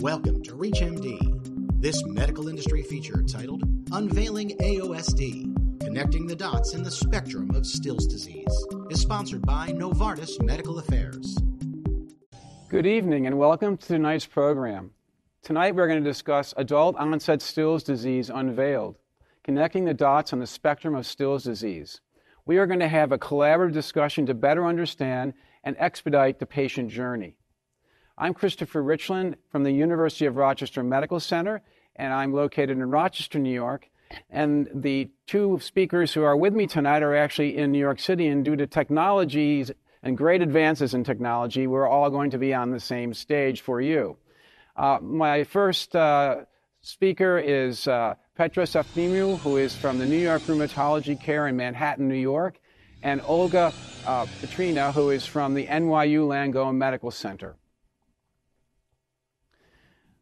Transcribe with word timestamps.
Welcome 0.00 0.42
to 0.42 0.52
ReachMD. 0.52 1.80
This 1.80 2.04
medical 2.04 2.48
industry 2.48 2.82
feature 2.82 3.22
titled 3.22 3.62
Unveiling 3.92 4.50
AOSD 4.58 5.80
Connecting 5.80 6.26
the 6.26 6.36
Dots 6.36 6.74
in 6.74 6.82
the 6.82 6.90
Spectrum 6.90 7.50
of 7.54 7.64
Still's 7.64 8.06
Disease 8.06 8.66
is 8.90 9.00
sponsored 9.00 9.40
by 9.46 9.68
Novartis 9.68 10.38
Medical 10.42 10.78
Affairs. 10.78 11.38
Good 12.68 12.86
evening 12.86 13.26
and 13.26 13.38
welcome 13.38 13.78
to 13.78 13.86
tonight's 13.86 14.26
program. 14.26 14.90
Tonight 15.42 15.74
we're 15.74 15.88
going 15.88 16.04
to 16.04 16.10
discuss 16.10 16.52
adult 16.58 16.96
onset 16.96 17.40
Still's 17.40 17.82
disease 17.82 18.28
unveiled, 18.28 18.98
connecting 19.44 19.86
the 19.86 19.94
dots 19.94 20.34
on 20.34 20.40
the 20.40 20.46
spectrum 20.46 20.94
of 20.94 21.06
Still's 21.06 21.44
disease. 21.44 22.02
We 22.44 22.58
are 22.58 22.66
going 22.66 22.80
to 22.80 22.88
have 22.88 23.12
a 23.12 23.18
collaborative 23.18 23.72
discussion 23.72 24.26
to 24.26 24.34
better 24.34 24.66
understand 24.66 25.32
and 25.64 25.74
expedite 25.78 26.38
the 26.38 26.44
patient 26.44 26.90
journey. 26.90 27.38
I'm 28.18 28.32
Christopher 28.32 28.82
Ritchlin 28.82 29.34
from 29.52 29.62
the 29.62 29.72
University 29.72 30.24
of 30.24 30.36
Rochester 30.36 30.82
Medical 30.82 31.20
Center, 31.20 31.60
and 31.94 32.14
I'm 32.14 32.32
located 32.32 32.70
in 32.70 32.88
Rochester, 32.88 33.38
New 33.38 33.52
York. 33.52 33.90
And 34.30 34.70
the 34.74 35.10
two 35.26 35.58
speakers 35.60 36.14
who 36.14 36.22
are 36.22 36.34
with 36.36 36.54
me 36.54 36.66
tonight 36.66 37.02
are 37.02 37.14
actually 37.14 37.58
in 37.58 37.72
New 37.72 37.78
York 37.78 38.00
City, 38.00 38.26
and 38.28 38.42
due 38.42 38.56
to 38.56 38.66
technologies 38.66 39.70
and 40.02 40.16
great 40.16 40.40
advances 40.40 40.94
in 40.94 41.04
technology, 41.04 41.66
we're 41.66 41.86
all 41.86 42.08
going 42.08 42.30
to 42.30 42.38
be 42.38 42.54
on 42.54 42.70
the 42.70 42.80
same 42.80 43.12
stage 43.12 43.60
for 43.60 43.82
you. 43.82 44.16
Uh, 44.74 44.96
my 45.02 45.44
first 45.44 45.94
uh, 45.94 46.36
speaker 46.80 47.38
is 47.38 47.86
uh, 47.86 48.14
Petros 48.34 48.72
Efthimiou, 48.72 49.38
who 49.40 49.58
is 49.58 49.74
from 49.74 49.98
the 49.98 50.06
New 50.06 50.16
York 50.16 50.40
Rheumatology 50.42 51.20
Care 51.20 51.48
in 51.48 51.56
Manhattan, 51.56 52.08
New 52.08 52.14
York, 52.14 52.60
and 53.02 53.20
Olga 53.26 53.74
uh, 54.06 54.24
Petryna, 54.40 54.94
who 54.94 55.10
is 55.10 55.26
from 55.26 55.52
the 55.52 55.66
NYU 55.66 56.26
Langone 56.26 56.76
Medical 56.76 57.10
Center. 57.10 57.56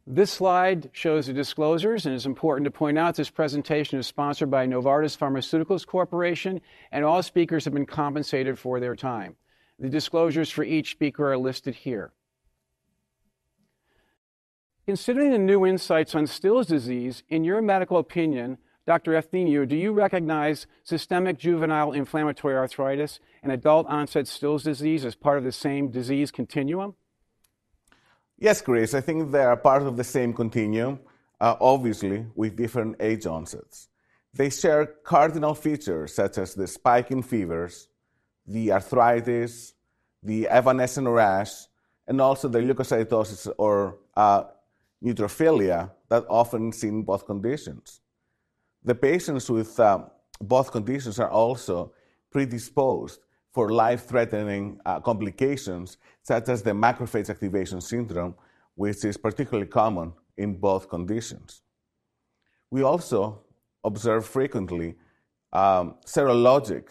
This 0.07 0.31
slide 0.31 0.91
shows 0.93 1.29
the 1.29 1.33
disclosures, 1.33 2.05
and 2.05 2.15
it's 2.15 2.27
important 2.27 2.67
to 2.67 2.71
point 2.71 2.99
out 2.99 3.17
this 3.17 3.31
presentation 3.31 3.99
is 3.99 4.07
sponsored 4.07 4.51
by 4.51 4.67
Novartis 4.67 5.17
Pharmaceuticals 5.17 5.87
Corporation, 5.87 6.61
and 6.93 7.07
all 7.07 7.23
speakers 7.23 7.65
have 7.65 7.73
been 7.73 7.87
compensated 7.87 8.59
for 8.59 8.81
their 8.81 8.95
time. 8.95 9.37
The 9.79 9.89
disclosures 9.89 10.51
for 10.51 10.63
each 10.63 10.91
speaker 10.91 11.33
are 11.33 11.39
listed 11.39 11.75
here. 11.75 12.13
Considering 14.87 15.31
the 15.31 15.39
new 15.39 15.65
insights 15.65 16.15
on 16.15 16.27
Still's 16.27 16.67
disease, 16.67 17.23
in 17.31 17.43
your 17.43 17.63
medical 17.63 17.97
opinion, 17.97 18.59
Dr. 18.87 19.13
Efthimiou, 19.13 19.67
do 19.67 19.75
you 19.75 19.93
recognize 19.93 20.67
systemic 20.83 21.39
juvenile 21.39 21.93
inflammatory 21.93 22.55
arthritis 22.55 23.21
and 23.43 23.51
adult 23.51 23.87
onset 23.87 24.29
Still's 24.29 24.65
disease 24.65 25.07
as 25.07 25.15
part 25.15 25.39
of 25.39 25.45
the 25.45 25.53
same 25.53 25.91
disease 25.91 26.31
continuum? 26.31 26.95
Yes, 28.39 28.61
Chris, 28.61 28.95
I 28.95 29.01
think 29.01 29.31
they 29.31 29.43
are 29.43 29.57
part 29.57 29.83
of 29.83 29.97
the 29.97 30.05
same 30.05 30.33
continuum, 30.33 30.99
uh, 31.41 31.57
obviously, 31.61 32.27
with 32.35 32.57
different 32.57 32.97
age 33.01 33.27
onsets. 33.27 33.89
They 34.33 34.51
share 34.51 34.87
cardinal 35.05 35.55
features 35.55 36.15
such 36.15 36.39
as 36.39 36.55
the 36.55 36.67
spike 36.67 37.13
in 37.13 37.23
fevers, 37.23 37.89
the 38.47 38.73
arthritis, 38.73 39.75
the 40.23 40.49
evanescent 40.49 41.07
rash, 41.07 41.53
and 42.09 42.21
also 42.21 42.49
the 42.49 42.59
leukocytosis 42.59 43.53
or 43.57 43.99
uh, 44.17 44.45
neutrophilia 45.03 45.91
that 46.09 46.25
often 46.29 46.73
seen 46.73 46.95
in 46.97 47.03
both 47.03 47.27
conditions. 47.27 48.01
The 48.83 48.95
patients 48.95 49.49
with 49.49 49.79
uh, 49.79 50.05
both 50.41 50.73
conditions 50.73 51.19
are 51.21 51.31
also 51.31 51.93
predisposed 52.31 53.21
for 53.53 53.71
life 53.71 54.07
threatening 54.07 54.81
uh, 54.85 55.01
complications, 55.01 55.97
such 56.25 56.49
as 56.49 56.63
the 56.63 56.73
macrophage 56.73 57.31
activation 57.31 57.81
syndrome, 57.81 58.35
which 58.75 59.05
is 59.05 59.17
particularly 59.17 59.69
common 59.69 60.13
in 60.37 60.55
both 60.55 60.89
conditions. 60.89 61.63
We 62.71 62.83
also 62.83 63.43
observe 63.85 64.27
frequently 64.27 64.97
um, 65.53 65.97
serologic 66.05 66.87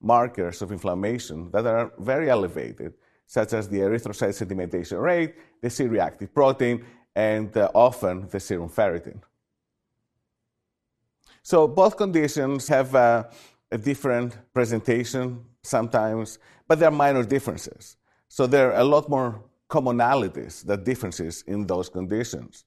markers 0.00 0.62
of 0.62 0.70
inflammation 0.70 1.50
that 1.50 1.66
are 1.66 1.92
very 1.98 2.28
elevated, 2.30 2.92
such 3.26 3.54
as 3.54 3.68
the 3.68 3.78
erythrocyte 3.78 4.34
sedimentation 4.34 5.00
rate, 5.00 5.34
the 5.62 5.70
C 5.70 5.84
reactive 5.84 6.34
protein, 6.34 6.84
and 7.16 7.56
uh, 7.56 7.70
often 7.74 8.28
the 8.28 8.38
serum 8.38 8.68
ferritin. 8.68 9.20
So 11.42 11.66
both 11.66 11.96
conditions 11.96 12.68
have 12.68 12.94
uh, 12.94 13.24
a 13.70 13.78
different 13.78 14.36
presentation 14.52 15.44
sometimes, 15.62 16.38
but 16.68 16.78
there 16.78 16.88
are 16.88 16.92
minor 16.92 17.24
differences. 17.24 17.96
So 18.34 18.46
there 18.46 18.72
are 18.72 18.80
a 18.80 18.84
lot 18.84 19.10
more 19.10 19.44
commonalities 19.68 20.64
than 20.64 20.82
differences 20.84 21.44
in 21.46 21.66
those 21.66 21.90
conditions. 21.90 22.64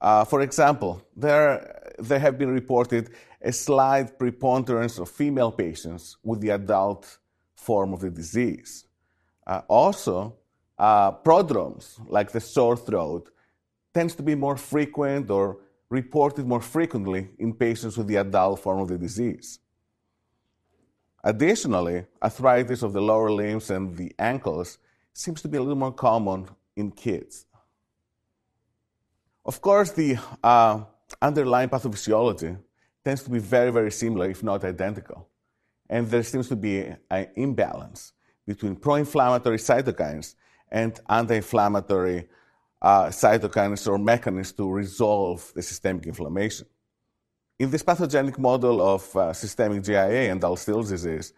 Uh, 0.00 0.24
for 0.24 0.40
example, 0.40 1.00
there, 1.14 1.94
there 2.00 2.18
have 2.18 2.36
been 2.36 2.50
reported 2.50 3.10
a 3.40 3.52
slight 3.52 4.18
preponderance 4.18 4.98
of 4.98 5.08
female 5.08 5.52
patients 5.52 6.16
with 6.24 6.40
the 6.40 6.48
adult 6.48 7.18
form 7.54 7.92
of 7.92 8.00
the 8.00 8.10
disease. 8.10 8.86
Uh, 9.46 9.60
also, 9.68 10.34
uh, 10.80 11.12
prodromes 11.12 12.00
like 12.08 12.32
the 12.32 12.40
sore 12.40 12.76
throat 12.76 13.30
tends 13.94 14.16
to 14.16 14.22
be 14.24 14.34
more 14.34 14.56
frequent 14.56 15.30
or 15.30 15.58
reported 15.90 16.44
more 16.44 16.60
frequently 16.60 17.28
in 17.38 17.54
patients 17.54 17.96
with 17.96 18.08
the 18.08 18.16
adult 18.16 18.58
form 18.58 18.80
of 18.80 18.88
the 18.88 18.98
disease. 18.98 19.60
Additionally, 21.22 22.04
arthritis 22.20 22.82
of 22.82 22.92
the 22.92 23.00
lower 23.00 23.30
limbs 23.30 23.70
and 23.70 23.96
the 23.96 24.12
ankles 24.18 24.78
seems 25.18 25.42
to 25.42 25.48
be 25.48 25.56
a 25.56 25.60
little 25.60 25.76
more 25.76 25.92
common 25.92 26.48
in 26.76 26.92
kids. 26.92 27.44
Of 29.44 29.60
course, 29.60 29.90
the 29.90 30.16
uh, 30.44 30.82
underlying 31.20 31.68
pathophysiology 31.68 32.56
tends 33.04 33.24
to 33.24 33.30
be 33.30 33.40
very, 33.40 33.72
very 33.72 33.90
similar, 33.90 34.30
if 34.30 34.44
not 34.44 34.62
identical. 34.62 35.28
And 35.90 36.06
there 36.06 36.22
seems 36.22 36.48
to 36.48 36.56
be 36.56 36.84
an 37.10 37.26
imbalance 37.34 38.12
between 38.46 38.76
pro 38.76 38.94
inflammatory 38.94 39.58
cytokines 39.58 40.36
and 40.70 41.00
anti 41.08 41.36
inflammatory 41.36 42.28
uh, 42.80 43.06
cytokines 43.06 43.88
or 43.88 43.98
mechanisms 43.98 44.52
to 44.52 44.70
resolve 44.70 45.50
the 45.54 45.62
systemic 45.62 46.06
inflammation. 46.06 46.66
In 47.58 47.70
this 47.70 47.82
pathogenic 47.82 48.38
model 48.38 48.80
of 48.80 49.16
uh, 49.16 49.32
systemic 49.32 49.82
JIA 49.82 50.30
and 50.30 50.58
Still's 50.58 50.90
disease, 50.90 51.32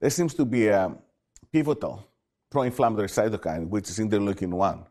there 0.00 0.08
seems 0.08 0.32
to 0.34 0.46
be 0.46 0.68
a 0.68 0.96
pivotal 1.52 2.08
pro-inflammatory 2.50 3.08
cytokine, 3.08 3.68
which 3.68 3.90
is 3.90 3.98
interleukin 3.98 4.50
1. 4.50 4.84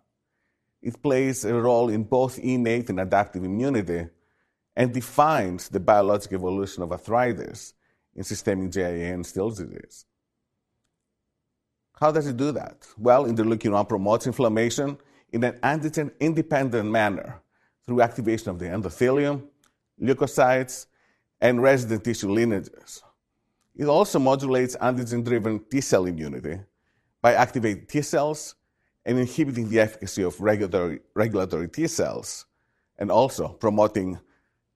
It 0.81 1.01
plays 1.01 1.45
a 1.45 1.53
role 1.53 1.89
in 1.89 2.03
both 2.03 2.37
innate 2.39 2.89
and 2.89 2.99
adaptive 2.99 3.43
immunity 3.43 4.07
and 4.75 4.93
defines 4.93 5.69
the 5.69 5.79
biologic 5.79 6.33
evolution 6.33 6.83
of 6.83 6.91
arthritis 6.91 7.73
in 8.15 8.23
systemic 8.23 8.71
JIA 8.71 9.13
and 9.13 9.25
Still's 9.25 9.57
disease. 9.57 10.05
How 11.99 12.11
does 12.11 12.27
it 12.27 12.37
do 12.37 12.51
that? 12.51 12.87
Well, 12.97 13.25
interleukin 13.25 13.71
1 13.71 13.85
promotes 13.85 14.27
inflammation 14.27 14.97
in 15.31 15.43
an 15.43 15.53
antigen 15.63 16.11
independent 16.19 16.89
manner 16.89 17.41
through 17.85 18.01
activation 18.01 18.49
of 18.49 18.59
the 18.59 18.65
endothelium, 18.65 19.43
leukocytes, 20.01 20.87
and 21.39 21.61
resident 21.61 22.03
tissue 22.03 22.31
lineages. 22.31 23.01
It 23.75 23.85
also 23.85 24.19
modulates 24.19 24.75
antigen 24.77 25.23
driven 25.23 25.59
T 25.59 25.81
cell 25.81 26.05
immunity 26.05 26.59
by 27.25 27.33
activating 27.33 27.87
T 27.87 28.03
cells 28.03 28.53
and 29.03 29.17
inhibiting 29.17 29.67
the 29.67 29.79
efficacy 29.79 30.21
of 30.21 30.39
regulatory, 30.39 30.99
regulatory 31.15 31.67
T 31.67 31.87
cells, 31.87 32.45
and 32.99 33.09
also 33.09 33.47
promoting 33.47 34.19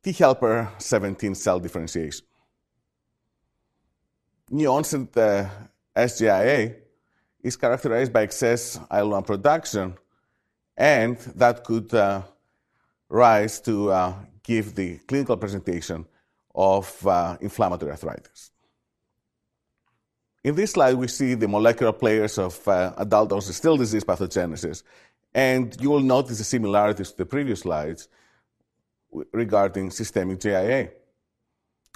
T 0.01 0.11
helper 0.13 0.67
17 0.79 1.35
cell 1.35 1.59
differentiation. 1.59 2.25
New 4.49 4.67
onset 4.67 5.15
uh, 5.15 5.47
SJIA 5.95 6.73
is 7.43 7.55
characterized 7.55 8.11
by 8.11 8.23
excess 8.23 8.79
IL 8.91 9.11
1 9.11 9.23
production 9.25 9.93
and 10.75 11.17
that 11.35 11.63
could 11.63 11.93
uh, 11.93 12.23
rise 13.09 13.61
to 13.61 13.91
uh, 13.91 14.13
give 14.41 14.73
the 14.73 14.97
clinical 15.07 15.37
presentation 15.37 16.03
of 16.55 17.05
uh, 17.05 17.37
inflammatory 17.41 17.91
arthritis. 17.91 18.49
In 20.43 20.55
this 20.55 20.71
slide, 20.71 20.93
we 20.95 21.07
see 21.07 21.33
the 21.33 21.47
molecular 21.47 21.91
players 21.91 22.37
of 22.37 22.65
uh, 22.67 22.93
adult 22.97 23.31
onset 23.33 23.55
Still 23.55 23.75
disease 23.75 24.05
pathogenesis, 24.05 24.83
and 25.33 25.75
you 25.81 25.89
will 25.89 25.99
notice 25.99 26.37
the 26.37 26.43
similarities 26.43 27.11
to 27.11 27.17
the 27.17 27.25
previous 27.25 27.61
slides 27.61 28.07
regarding 29.33 29.91
systemic 29.91 30.39
JIA. 30.39 30.91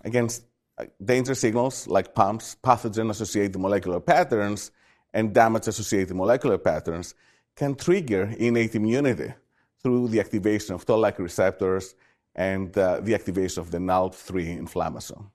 Against 0.03 0.43
uh, 0.77 0.85
danger 1.03 1.35
signals 1.35 1.87
like 1.87 2.13
PAMPs, 2.13 2.57
pathogen 2.61 3.09
associated 3.11 3.59
molecular 3.59 4.01
patterns, 4.01 4.71
and 5.13 5.33
damage 5.33 5.67
associated 5.67 6.15
molecular 6.15 6.57
patterns 6.57 7.15
can 7.55 7.75
trigger 7.75 8.33
innate 8.37 8.75
immunity 8.75 9.33
through 9.81 10.07
the 10.07 10.19
activation 10.19 10.73
of 10.75 10.85
toll-like 10.85 11.19
receptors 11.19 11.95
and 12.35 12.75
uh, 12.77 12.99
the 12.99 13.13
activation 13.13 13.61
of 13.61 13.69
the 13.69 13.77
NALP3 13.77 14.59
inflammasome. 14.59 15.27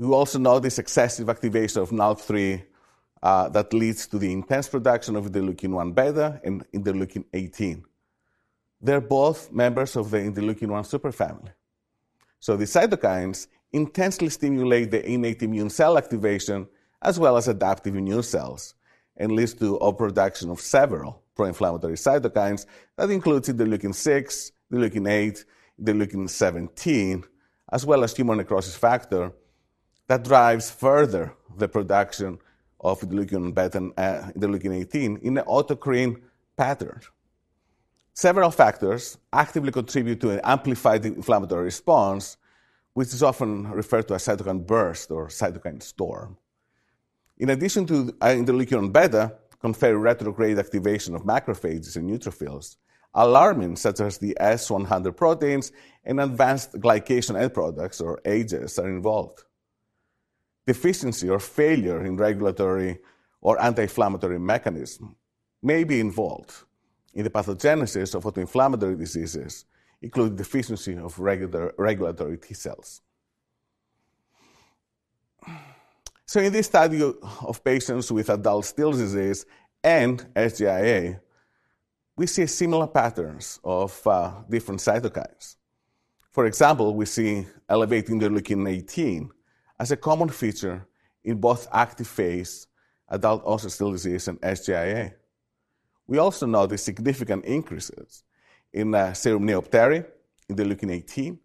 We 0.00 0.06
also 0.14 0.38
notice 0.38 0.78
excessive 0.78 1.28
activation 1.28 1.82
of 1.82 1.90
NALP3 1.90 2.62
uh, 3.22 3.50
that 3.50 3.74
leads 3.74 4.06
to 4.06 4.18
the 4.18 4.32
intense 4.32 4.66
production 4.66 5.14
of 5.14 5.26
interleukin 5.26 5.72
1 5.72 5.92
beta 5.92 6.40
and 6.42 6.64
interleukin 6.72 7.26
18. 7.34 7.84
they're 8.80 9.02
both 9.02 9.52
members 9.52 9.96
of 9.96 10.10
the 10.10 10.16
interleukin 10.16 10.68
1 10.68 10.84
superfamily. 10.84 11.52
So 12.38 12.56
the 12.56 12.64
cytokines 12.64 13.48
intensely 13.72 14.30
stimulate 14.30 14.90
the 14.90 15.06
innate 15.06 15.42
immune 15.42 15.68
cell 15.68 15.98
activation 15.98 16.66
as 17.02 17.18
well 17.18 17.36
as 17.36 17.46
adaptive 17.48 17.94
immune 17.94 18.22
cells 18.22 18.72
and 19.18 19.32
leads 19.32 19.52
to 19.52 19.78
overproduction 19.80 20.48
of 20.48 20.62
several 20.62 21.22
pro-inflammatory 21.34 21.96
cytokines 21.96 22.64
that 22.96 23.10
includes 23.10 23.50
interleukin 23.50 23.94
6, 23.94 24.52
interleukin 24.72 25.06
8, 25.06 25.44
interleukin 25.78 26.26
17, 26.26 27.22
as 27.70 27.84
well 27.84 28.02
as 28.02 28.14
tumor 28.14 28.34
necrosis 28.34 28.74
factor 28.74 29.34
that 30.10 30.24
drives 30.24 30.68
further 30.68 31.32
the 31.56 31.68
production 31.68 32.36
of 32.80 33.00
interleukin 33.00 33.54
beta 33.54 33.78
uh, 33.96 34.32
interleukin 34.36 34.74
18 34.80 35.18
in 35.18 35.38
an 35.38 35.44
autocrine 35.44 36.20
pattern. 36.56 37.00
Several 38.12 38.50
factors 38.50 39.18
actively 39.32 39.70
contribute 39.70 40.20
to 40.20 40.30
an 40.30 40.40
amplified 40.42 41.06
inflammatory 41.06 41.62
response, 41.62 42.38
which 42.94 43.14
is 43.14 43.22
often 43.22 43.70
referred 43.70 44.08
to 44.08 44.14
as 44.14 44.26
cytokine 44.26 44.66
burst 44.66 45.12
or 45.12 45.28
cytokine 45.28 45.80
storm. 45.80 46.36
In 47.38 47.50
addition 47.50 47.86
to 47.86 48.12
uh, 48.20 48.34
interleukin 48.40 48.92
beta, 48.92 49.36
confer 49.60 49.94
retrograde 49.96 50.58
activation 50.58 51.14
of 51.14 51.22
macrophages 51.22 51.94
and 51.94 52.10
neutrophils, 52.10 52.78
alarmins 53.14 53.78
such 53.78 54.00
as 54.00 54.18
the 54.18 54.36
S100 54.40 55.16
proteins 55.16 55.70
and 56.04 56.20
advanced 56.20 56.72
glycation 56.80 57.40
end 57.40 57.54
products 57.54 58.00
or 58.00 58.20
AGEs 58.24 58.76
are 58.76 58.88
involved. 58.88 59.44
Deficiency 60.70 61.28
or 61.28 61.40
failure 61.40 62.04
in 62.06 62.16
regulatory 62.16 63.00
or 63.40 63.60
anti-inflammatory 63.60 64.38
mechanism 64.38 65.16
may 65.60 65.82
be 65.82 65.98
involved 65.98 66.52
in 67.12 67.24
the 67.24 67.30
pathogenesis 67.30 68.14
of 68.14 68.22
autoinflammatory 68.22 68.96
diseases, 68.96 69.64
including 70.00 70.36
deficiency 70.36 70.96
of 70.96 71.18
regular, 71.18 71.74
regulatory 71.76 72.38
T 72.38 72.54
cells. 72.54 73.00
So, 76.24 76.38
in 76.38 76.52
this 76.52 76.66
study 76.66 77.02
of 77.02 77.64
patients 77.64 78.12
with 78.12 78.30
adult 78.30 78.64
Still's 78.64 78.98
disease 78.98 79.46
and 79.82 80.24
SJIA, 80.36 81.18
we 82.16 82.26
see 82.28 82.46
similar 82.46 82.86
patterns 82.86 83.58
of 83.64 84.06
uh, 84.06 84.34
different 84.48 84.80
cytokines. 84.80 85.56
For 86.30 86.46
example, 86.46 86.94
we 86.94 87.06
see 87.06 87.44
elevated 87.68 88.12
interleukin 88.12 88.68
18 88.70 89.32
as 89.80 89.90
a 89.90 89.96
common 89.96 90.28
feature 90.28 90.86
in 91.24 91.40
both 91.40 91.66
active 91.72 92.06
phase 92.06 92.66
adult 93.08 93.42
onset 93.44 93.90
disease 93.90 94.28
and 94.28 94.40
SJIA. 94.42 95.14
We 96.06 96.18
also 96.18 96.46
notice 96.46 96.84
significant 96.84 97.44
increases 97.46 98.22
in 98.72 98.94
uh, 98.94 99.14
serum 99.14 99.46
neopterin, 99.46 100.06
interleukin 100.48 100.92
18, 100.92 101.38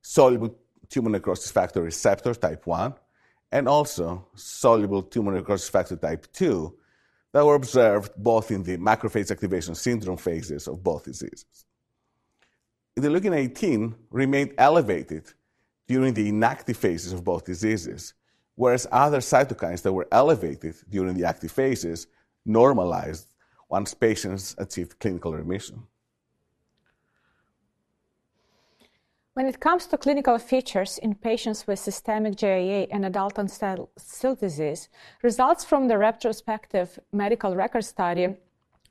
soluble 0.00 0.56
tumor 0.88 1.10
necrosis 1.10 1.50
factor 1.50 1.82
receptor 1.82 2.34
type 2.34 2.66
1, 2.66 2.94
and 3.52 3.68
also 3.68 4.26
soluble 4.34 5.02
tumor 5.02 5.32
necrosis 5.32 5.68
factor 5.68 5.96
type 5.96 6.26
2 6.32 6.74
that 7.32 7.44
were 7.44 7.54
observed 7.54 8.12
both 8.16 8.50
in 8.50 8.62
the 8.62 8.78
macrophage 8.78 9.30
activation 9.30 9.74
syndrome 9.74 10.16
phases 10.16 10.66
of 10.66 10.82
both 10.82 11.04
diseases. 11.04 11.66
Interleukin 12.96 13.36
18 13.36 13.94
remained 14.10 14.54
elevated 14.58 15.32
during 15.88 16.14
the 16.14 16.28
inactive 16.28 16.76
phases 16.76 17.12
of 17.12 17.24
both 17.24 17.44
diseases, 17.44 18.14
whereas 18.54 18.86
other 18.92 19.18
cytokines 19.18 19.82
that 19.82 19.92
were 19.92 20.06
elevated 20.12 20.76
during 20.88 21.14
the 21.14 21.24
active 21.24 21.50
phases 21.50 22.06
normalized 22.44 23.26
once 23.68 23.94
patients 23.94 24.54
achieved 24.58 24.98
clinical 25.00 25.32
remission. 25.32 25.82
When 29.34 29.46
it 29.46 29.60
comes 29.60 29.86
to 29.86 29.96
clinical 29.96 30.36
features 30.38 30.98
in 30.98 31.14
patients 31.14 31.66
with 31.66 31.78
systemic 31.78 32.34
JIA 32.34 32.88
and 32.90 33.04
adult 33.04 33.38
onset 33.38 33.78
Still 33.96 34.34
disease, 34.34 34.88
results 35.22 35.64
from 35.64 35.86
the 35.86 35.96
retrospective 35.96 36.98
medical 37.12 37.54
record 37.54 37.84
study 37.84 38.34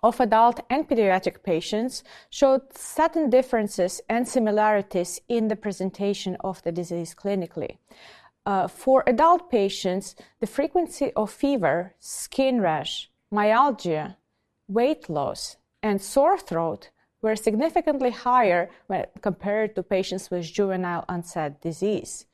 of 0.03 0.19
adult 0.19 0.59
and 0.69 0.87
pediatric 0.87 1.43
patients 1.43 2.03
showed 2.29 2.61
certain 2.77 3.29
differences 3.29 4.01
and 4.09 4.27
similarities 4.27 5.19
in 5.27 5.47
the 5.47 5.55
presentation 5.55 6.37
of 6.41 6.61
the 6.63 6.71
disease 6.71 7.15
clinically. 7.15 7.77
Uh, 8.45 8.67
for 8.67 9.03
adult 9.07 9.49
patients, 9.49 10.15
the 10.39 10.47
frequency 10.47 11.11
of 11.15 11.31
fever, 11.31 11.93
skin 11.99 12.61
rash, 12.61 13.09
myalgia, 13.31 14.17
weight 14.67 15.09
loss, 15.09 15.57
and 15.83 16.01
sore 16.01 16.37
throat 16.37 16.89
were 17.21 17.35
significantly 17.35 18.11
higher 18.11 18.69
when 18.87 19.05
compared 19.21 19.75
to 19.75 19.83
patients 19.83 20.29
with 20.31 20.45
juvenile 20.45 21.03
onset 21.09 21.61
disease. 21.61 22.25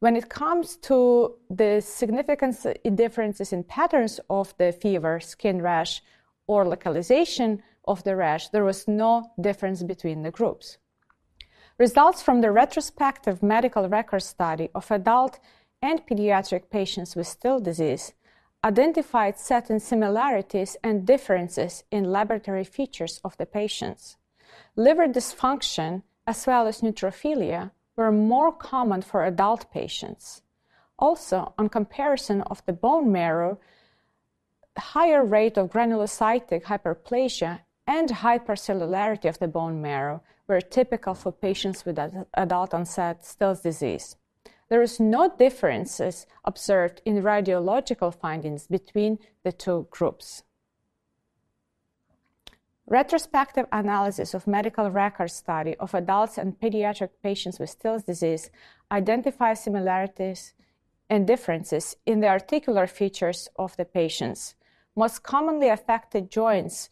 When 0.00 0.14
it 0.14 0.28
comes 0.28 0.76
to 0.88 1.34
the 1.50 1.80
significant 1.80 2.56
differences 2.94 3.52
in 3.52 3.64
patterns 3.64 4.20
of 4.30 4.56
the 4.58 4.70
fever, 4.70 5.18
skin 5.18 5.60
rash, 5.60 6.02
or 6.48 6.66
localization 6.66 7.62
of 7.86 8.02
the 8.02 8.16
rash, 8.16 8.48
there 8.48 8.64
was 8.64 8.88
no 8.88 9.30
difference 9.40 9.84
between 9.84 10.22
the 10.22 10.32
groups. 10.32 10.78
Results 11.78 12.20
from 12.22 12.40
the 12.40 12.50
retrospective 12.50 13.40
medical 13.40 13.88
record 13.88 14.22
study 14.22 14.68
of 14.74 14.90
adult 14.90 15.38
and 15.80 16.04
pediatric 16.06 16.70
patients 16.70 17.14
with 17.14 17.28
Still 17.28 17.60
disease 17.60 18.14
identified 18.64 19.38
certain 19.38 19.78
similarities 19.78 20.76
and 20.82 21.06
differences 21.06 21.84
in 21.92 22.10
laboratory 22.10 22.64
features 22.64 23.20
of 23.24 23.36
the 23.36 23.46
patients. 23.46 24.16
Liver 24.74 25.06
dysfunction, 25.06 26.02
as 26.26 26.46
well 26.46 26.66
as 26.66 26.80
neutrophilia, 26.80 27.70
were 27.96 28.10
more 28.10 28.52
common 28.52 29.02
for 29.02 29.24
adult 29.24 29.70
patients. 29.70 30.42
Also, 30.98 31.54
on 31.56 31.68
comparison 31.68 32.42
of 32.42 32.64
the 32.66 32.72
bone 32.72 33.12
marrow, 33.12 33.60
higher 34.78 35.24
rate 35.24 35.56
of 35.56 35.70
granulocytic 35.70 36.64
hyperplasia 36.64 37.60
and 37.86 38.08
hypercellularity 38.08 39.28
of 39.28 39.38
the 39.38 39.48
bone 39.48 39.80
marrow 39.80 40.22
were 40.46 40.60
typical 40.60 41.14
for 41.14 41.32
patients 41.32 41.84
with 41.84 41.98
adult 42.34 42.74
onset 42.74 43.24
Still's 43.24 43.60
disease 43.60 44.16
there 44.68 44.82
is 44.82 45.00
no 45.00 45.32
differences 45.38 46.26
observed 46.44 47.00
in 47.04 47.22
radiological 47.22 48.14
findings 48.14 48.66
between 48.66 49.18
the 49.42 49.52
two 49.52 49.86
groups. 49.90 50.42
Retrospective 52.86 53.66
analysis 53.70 54.32
of 54.34 54.46
medical 54.46 54.90
record 54.90 55.30
study 55.30 55.76
of 55.76 55.94
adults 55.94 56.38
and 56.38 56.58
pediatric 56.58 57.10
patients 57.22 57.58
with 57.58 57.70
Still's 57.70 58.02
disease 58.02 58.50
identifies 58.90 59.62
similarities 59.62 60.54
and 61.10 61.26
differences 61.26 61.96
in 62.06 62.20
the 62.20 62.28
articular 62.28 62.86
features 62.86 63.48
of 63.56 63.76
the 63.76 63.84
patients. 63.84 64.54
Most 64.98 65.22
commonly 65.22 65.68
affected 65.68 66.28
joints 66.28 66.90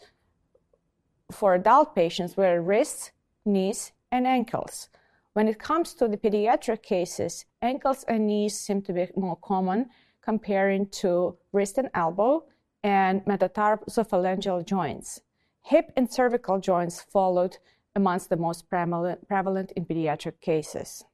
for 1.33 1.55
adult 1.55 1.97
patients 1.97 2.37
were 2.37 2.63
wrists, 2.63 3.11
knees, 3.45 3.91
and 4.13 4.29
ankles. 4.29 4.89
When 5.33 5.49
it 5.49 5.59
comes 5.59 5.93
to 5.95 6.07
the 6.07 6.17
pediatric 6.17 6.85
cases, 6.85 7.47
ankles 7.61 8.05
and 8.05 8.29
knees 8.29 8.57
seem 8.57 8.83
to 8.83 8.93
be 8.93 9.09
more 9.17 9.35
common 9.35 9.91
comparing 10.23 10.87
to 11.03 11.37
wrist 11.53 11.79
and 11.79 11.91
elbow 11.95 12.45
and 12.85 13.25
metatarsophalangeal 13.25 14.65
joints. 14.65 15.21
Hip 15.65 15.91
and 15.97 16.09
cervical 16.09 16.61
joints 16.61 17.03
followed 17.03 17.59
amongst 17.97 18.31
the 18.31 18.37
most 18.37 18.69
prevalent 18.69 19.73
in 19.73 19.85
pediatric 19.85 20.41
cases. 20.41 21.05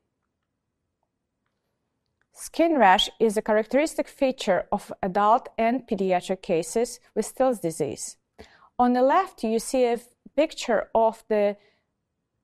Skin 2.35 2.79
rash 2.79 3.11
is 3.21 3.37
a 3.37 3.43
characteristic 3.43 4.09
feature 4.09 4.67
of 4.73 4.91
adult 5.03 5.51
and 5.59 5.87
pediatric 5.87 6.41
cases 6.41 6.99
with 7.15 7.27
Still's 7.27 7.61
disease. 7.61 8.17
On 8.79 8.95
the 8.95 9.03
left, 9.03 9.45
you 9.45 9.59
see 9.59 9.85
a 9.85 10.01
picture 10.35 10.89
of 10.95 11.23
the 11.29 11.57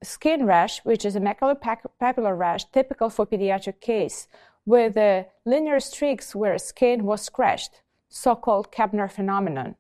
skin 0.03 0.45
rash, 0.45 0.85
which 0.85 1.07
is 1.07 1.17
a 1.17 1.21
maculopapular 1.21 2.37
rash 2.37 2.67
typical 2.67 3.09
for 3.09 3.27
pediatric 3.27 3.81
case, 3.81 4.29
with 4.67 4.93
the 4.93 5.27
linear 5.47 5.81
streaks 5.81 6.35
where 6.35 6.59
skin 6.59 7.05
was 7.05 7.23
scratched, 7.23 7.81
so-called 8.11 8.71
Koebner 8.71 9.11
phenomenon. 9.11 9.77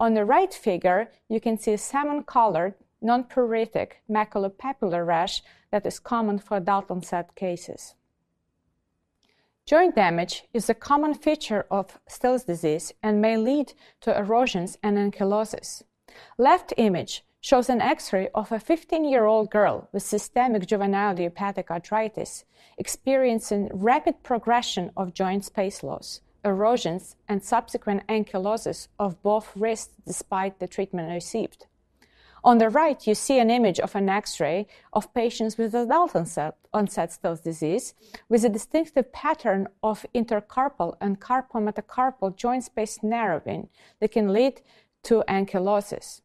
On 0.00 0.14
the 0.14 0.24
right 0.24 0.52
figure, 0.52 1.10
you 1.28 1.40
can 1.40 1.58
see 1.58 1.76
salmon-colored, 1.76 2.74
non-pruritic 3.02 3.92
maculopapular 4.10 5.06
rash 5.06 5.42
that 5.70 5.84
is 5.84 6.00
common 6.00 6.38
for 6.38 6.56
adult 6.56 6.90
onset 6.90 7.34
cases. 7.36 7.94
Joint 9.64 9.94
damage 9.94 10.42
is 10.52 10.68
a 10.68 10.74
common 10.74 11.14
feature 11.14 11.66
of 11.70 12.00
Still's 12.08 12.42
disease 12.42 12.92
and 13.00 13.22
may 13.22 13.36
lead 13.36 13.74
to 14.00 14.16
erosions 14.16 14.76
and 14.82 14.98
ankylosis. 14.98 15.84
Left 16.36 16.74
image 16.76 17.24
shows 17.40 17.70
an 17.70 17.80
x-ray 17.80 18.28
of 18.34 18.50
a 18.50 18.56
15-year-old 18.56 19.50
girl 19.50 19.88
with 19.92 20.02
systemic 20.02 20.66
juvenile 20.66 21.12
idiopathic 21.12 21.70
arthritis 21.70 22.44
experiencing 22.76 23.70
rapid 23.72 24.24
progression 24.24 24.90
of 24.96 25.14
joint 25.14 25.44
space 25.44 25.84
loss, 25.84 26.20
erosions, 26.44 27.14
and 27.28 27.44
subsequent 27.44 28.04
ankylosis 28.08 28.88
of 28.98 29.22
both 29.22 29.52
wrists 29.54 29.94
despite 30.04 30.58
the 30.58 30.66
treatment 30.66 31.08
received. 31.08 31.66
On 32.44 32.58
the 32.58 32.68
right, 32.68 33.06
you 33.06 33.14
see 33.14 33.38
an 33.38 33.50
image 33.50 33.78
of 33.78 33.94
an 33.94 34.08
X-ray 34.08 34.66
of 34.92 35.14
patients 35.14 35.56
with 35.56 35.74
adult 35.74 36.16
onset, 36.16 36.56
onset 36.72 37.12
Still's 37.12 37.40
disease 37.40 37.94
with 38.28 38.44
a 38.44 38.48
distinctive 38.48 39.12
pattern 39.12 39.68
of 39.82 40.04
intercarpal 40.12 40.96
and 41.00 41.20
carpometacarpal 41.20 42.34
joint 42.36 42.64
space 42.64 43.00
narrowing 43.02 43.68
that 44.00 44.10
can 44.10 44.32
lead 44.32 44.60
to 45.04 45.22
ankylosis. 45.28 46.22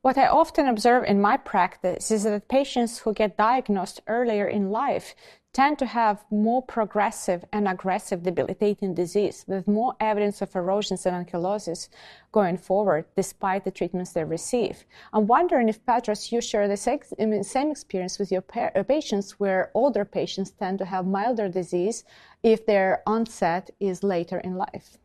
What 0.00 0.16
I 0.16 0.26
often 0.26 0.68
observe 0.68 1.04
in 1.04 1.20
my 1.20 1.36
practice 1.36 2.10
is 2.10 2.24
that 2.24 2.48
patients 2.48 3.00
who 3.00 3.12
get 3.12 3.36
diagnosed 3.36 4.00
earlier 4.06 4.46
in 4.46 4.70
life 4.70 5.14
tend 5.54 5.78
to 5.78 5.86
have 5.86 6.24
more 6.30 6.60
progressive 6.60 7.44
and 7.52 7.68
aggressive 7.68 8.24
debilitating 8.24 8.92
disease 8.92 9.44
with 9.46 9.68
more 9.68 9.94
evidence 10.00 10.42
of 10.42 10.54
erosions 10.54 11.06
and 11.06 11.14
ankylosis 11.14 11.88
going 12.32 12.58
forward 12.58 13.04
despite 13.16 13.64
the 13.64 13.70
treatments 13.70 14.12
they 14.12 14.24
receive. 14.24 14.84
I'm 15.12 15.28
wondering 15.28 15.68
if 15.68 15.86
Petros, 15.86 16.32
you 16.32 16.40
share 16.40 16.66
the 16.66 16.76
same 16.76 17.70
experience 17.70 18.18
with 18.18 18.32
your 18.32 18.44
uh, 18.56 18.82
patients 18.82 19.38
where 19.38 19.70
older 19.74 20.04
patients 20.04 20.50
tend 20.50 20.78
to 20.80 20.84
have 20.84 21.06
milder 21.06 21.48
disease 21.48 22.04
if 22.42 22.66
their 22.66 23.02
onset 23.06 23.70
is 23.78 24.02
later 24.02 24.38
in 24.40 24.56
life. 24.56 24.98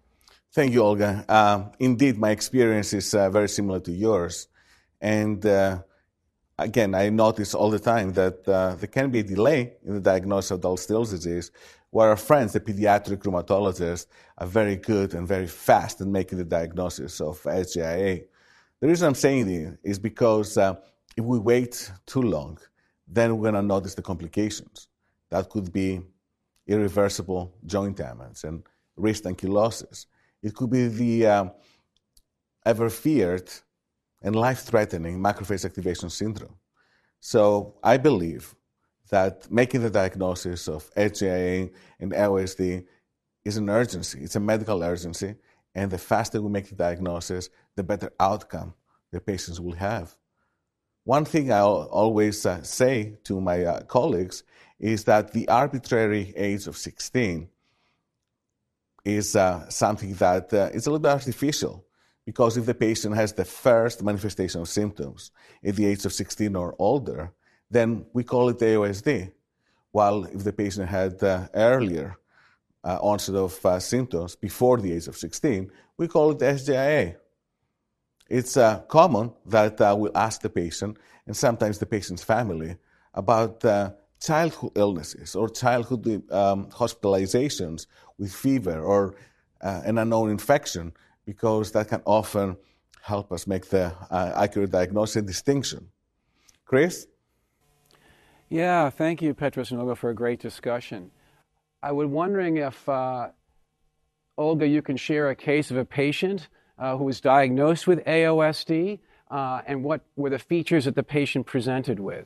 Thank 0.51 0.73
you, 0.73 0.81
Olga. 0.81 1.25
Uh, 1.29 1.65
indeed, 1.77 2.17
my 2.17 2.31
experience 2.31 2.91
is 2.91 3.13
uh, 3.13 3.29
very 3.29 3.47
similar 3.47 3.79
to 3.81 3.91
yours. 3.91 4.47
And 4.99 5.45
uh, 5.45 5.83
again, 6.63 6.93
I 6.93 7.09
notice 7.09 7.53
all 7.53 7.69
the 7.69 7.79
time 7.79 8.13
that 8.13 8.47
uh, 8.47 8.75
there 8.75 8.87
can 8.87 9.09
be 9.09 9.19
a 9.19 9.23
delay 9.23 9.73
in 9.85 9.93
the 9.95 9.99
diagnosis 9.99 10.51
of 10.51 10.59
adult 10.59 10.79
Still's 10.79 11.11
disease, 11.11 11.51
where 11.91 12.09
our 12.09 12.17
friends, 12.17 12.53
the 12.53 12.59
pediatric 12.59 13.23
rheumatologists, 13.23 14.05
are 14.37 14.47
very 14.47 14.75
good 14.75 15.13
and 15.13 15.27
very 15.27 15.47
fast 15.47 16.01
in 16.01 16.11
making 16.11 16.37
the 16.37 16.43
diagnosis 16.43 17.19
of 17.19 17.41
SJIA. 17.43 18.25
The 18.79 18.87
reason 18.87 19.07
I'm 19.07 19.15
saying 19.15 19.47
this 19.47 19.77
is 19.83 19.99
because 19.99 20.57
uh, 20.57 20.75
if 21.17 21.23
we 21.23 21.39
wait 21.39 21.91
too 22.05 22.21
long, 22.21 22.59
then 23.07 23.35
we're 23.35 23.51
going 23.51 23.61
to 23.61 23.67
notice 23.67 23.95
the 23.95 24.01
complications. 24.01 24.87
That 25.31 25.49
could 25.49 25.73
be 25.73 26.01
irreversible 26.67 27.53
joint 27.65 27.97
damage 27.97 28.43
and 28.43 28.63
wrist 28.95 29.23
ankylosis. 29.23 30.05
It 30.43 30.53
could 30.53 30.69
be 30.69 30.87
the 30.87 31.27
um, 31.27 31.51
ever 32.65 32.89
feared 32.89 33.49
and 34.21 34.35
life 34.35 34.61
threatening 34.61 35.19
macrophage 35.19 35.65
activation 35.65 36.09
syndrome. 36.09 36.55
So 37.19 37.75
I 37.83 37.97
believe 37.97 38.55
that 39.09 39.51
making 39.51 39.81
the 39.81 39.89
diagnosis 39.89 40.67
of 40.67 40.93
SJIA 40.95 41.71
and 41.99 42.11
AOSD 42.11 42.85
is 43.45 43.57
an 43.57 43.69
urgency. 43.69 44.19
It's 44.21 44.35
a 44.35 44.39
medical 44.39 44.83
urgency. 44.83 45.35
And 45.75 45.91
the 45.91 45.97
faster 45.97 46.41
we 46.41 46.49
make 46.49 46.69
the 46.69 46.75
diagnosis, 46.75 47.49
the 47.75 47.83
better 47.83 48.11
outcome 48.19 48.73
the 49.11 49.19
patients 49.19 49.59
will 49.59 49.73
have. 49.73 50.15
One 51.03 51.25
thing 51.25 51.51
I 51.51 51.61
always 51.61 52.45
uh, 52.45 52.61
say 52.61 53.17
to 53.23 53.41
my 53.41 53.63
uh, 53.63 53.81
colleagues 53.83 54.43
is 54.79 55.05
that 55.05 55.31
the 55.31 55.47
arbitrary 55.49 56.33
age 56.35 56.67
of 56.67 56.77
16 56.77 57.49
is 59.05 59.35
uh, 59.35 59.67
something 59.69 60.13
that 60.15 60.53
uh, 60.53 60.69
is 60.73 60.85
a 60.85 60.91
little 60.91 60.99
bit 60.99 61.11
artificial. 61.11 61.85
Because 62.29 62.57
if 62.57 62.67
the 62.67 62.75
patient 62.75 63.15
has 63.15 63.33
the 63.33 63.43
first 63.43 64.03
manifestation 64.03 64.61
of 64.61 64.69
symptoms 64.69 65.31
at 65.65 65.75
the 65.75 65.87
age 65.87 66.05
of 66.05 66.13
16 66.13 66.55
or 66.55 66.75
older, 66.77 67.33
then 67.71 68.05
we 68.13 68.23
call 68.23 68.49
it 68.49 68.59
AOSD. 68.59 69.31
While 69.89 70.25
if 70.25 70.43
the 70.43 70.53
patient 70.53 70.87
had 70.89 71.23
uh, 71.23 71.47
earlier 71.55 72.17
uh, 72.83 72.99
onset 73.01 73.33
of 73.33 73.65
uh, 73.65 73.79
symptoms 73.79 74.35
before 74.35 74.77
the 74.77 74.91
age 74.93 75.07
of 75.07 75.17
16, 75.17 75.71
we 75.97 76.07
call 76.07 76.29
it 76.29 76.37
SJIA. 76.37 77.15
It's 78.29 78.57
uh, 78.57 78.81
common 78.81 79.33
that 79.47 79.81
uh, 79.81 79.95
we'll 79.97 80.15
ask 80.15 80.41
the 80.41 80.51
patient, 80.51 80.97
and 81.25 81.35
sometimes 81.35 81.79
the 81.79 81.87
patient's 81.87 82.23
family, 82.23 82.77
about 83.15 83.65
uh, 83.65 83.89
childhood 84.21 84.73
illnesses 84.75 85.35
or 85.35 85.49
childhood 85.49 86.05
um, 86.31 86.67
hospitalizations 86.67 87.87
with 88.19 88.31
fever 88.31 88.79
or 88.79 89.15
an 89.61 89.97
unknown 89.97 90.29
infection 90.29 90.93
because 91.29 91.71
that 91.73 91.87
can 91.87 92.01
often 92.05 92.57
help 93.03 93.31
us 93.31 93.45
make 93.45 93.65
the 93.69 93.93
uh, 94.09 94.31
accurate 94.35 94.71
diagnosis 94.71 95.17
and 95.17 95.27
distinction. 95.27 95.87
Chris? 96.65 97.05
Yeah, 98.49 98.89
thank 98.89 99.21
you, 99.21 99.35
Petros 99.35 99.69
and 99.69 99.79
Olga, 99.79 99.95
for 99.95 100.09
a 100.09 100.15
great 100.15 100.39
discussion. 100.39 101.11
I 101.83 101.91
was 101.91 102.07
wondering 102.07 102.57
if, 102.57 102.89
uh, 102.89 103.27
Olga, 104.39 104.67
you 104.67 104.81
can 104.81 104.97
share 104.97 105.29
a 105.29 105.35
case 105.35 105.69
of 105.69 105.77
a 105.77 105.85
patient 105.85 106.47
uh, 106.79 106.97
who 106.97 107.03
was 107.03 107.21
diagnosed 107.21 107.85
with 107.85 108.03
AOSD 108.05 108.97
uh, 109.29 109.61
and 109.67 109.83
what 109.83 110.01
were 110.15 110.31
the 110.31 110.39
features 110.39 110.85
that 110.85 110.95
the 110.95 111.03
patient 111.03 111.45
presented 111.45 111.99
with. 111.99 112.25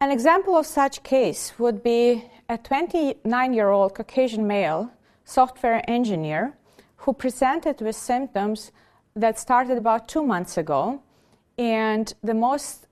An 0.00 0.12
example 0.12 0.56
of 0.56 0.64
such 0.64 1.02
case 1.02 1.54
would 1.58 1.82
be 1.82 2.24
a 2.48 2.56
29 2.56 3.52
year 3.52 3.70
old 3.70 3.96
Caucasian 3.96 4.46
male 4.46 4.92
software 5.24 5.82
engineer 5.90 6.54
who 6.98 7.12
presented 7.12 7.80
with 7.80 7.96
symptoms 7.96 8.72
that 9.14 9.38
started 9.38 9.78
about 9.78 10.08
two 10.08 10.22
months 10.22 10.56
ago. 10.56 11.02
And 11.56 12.12
the 12.22 12.34
most 12.34 12.86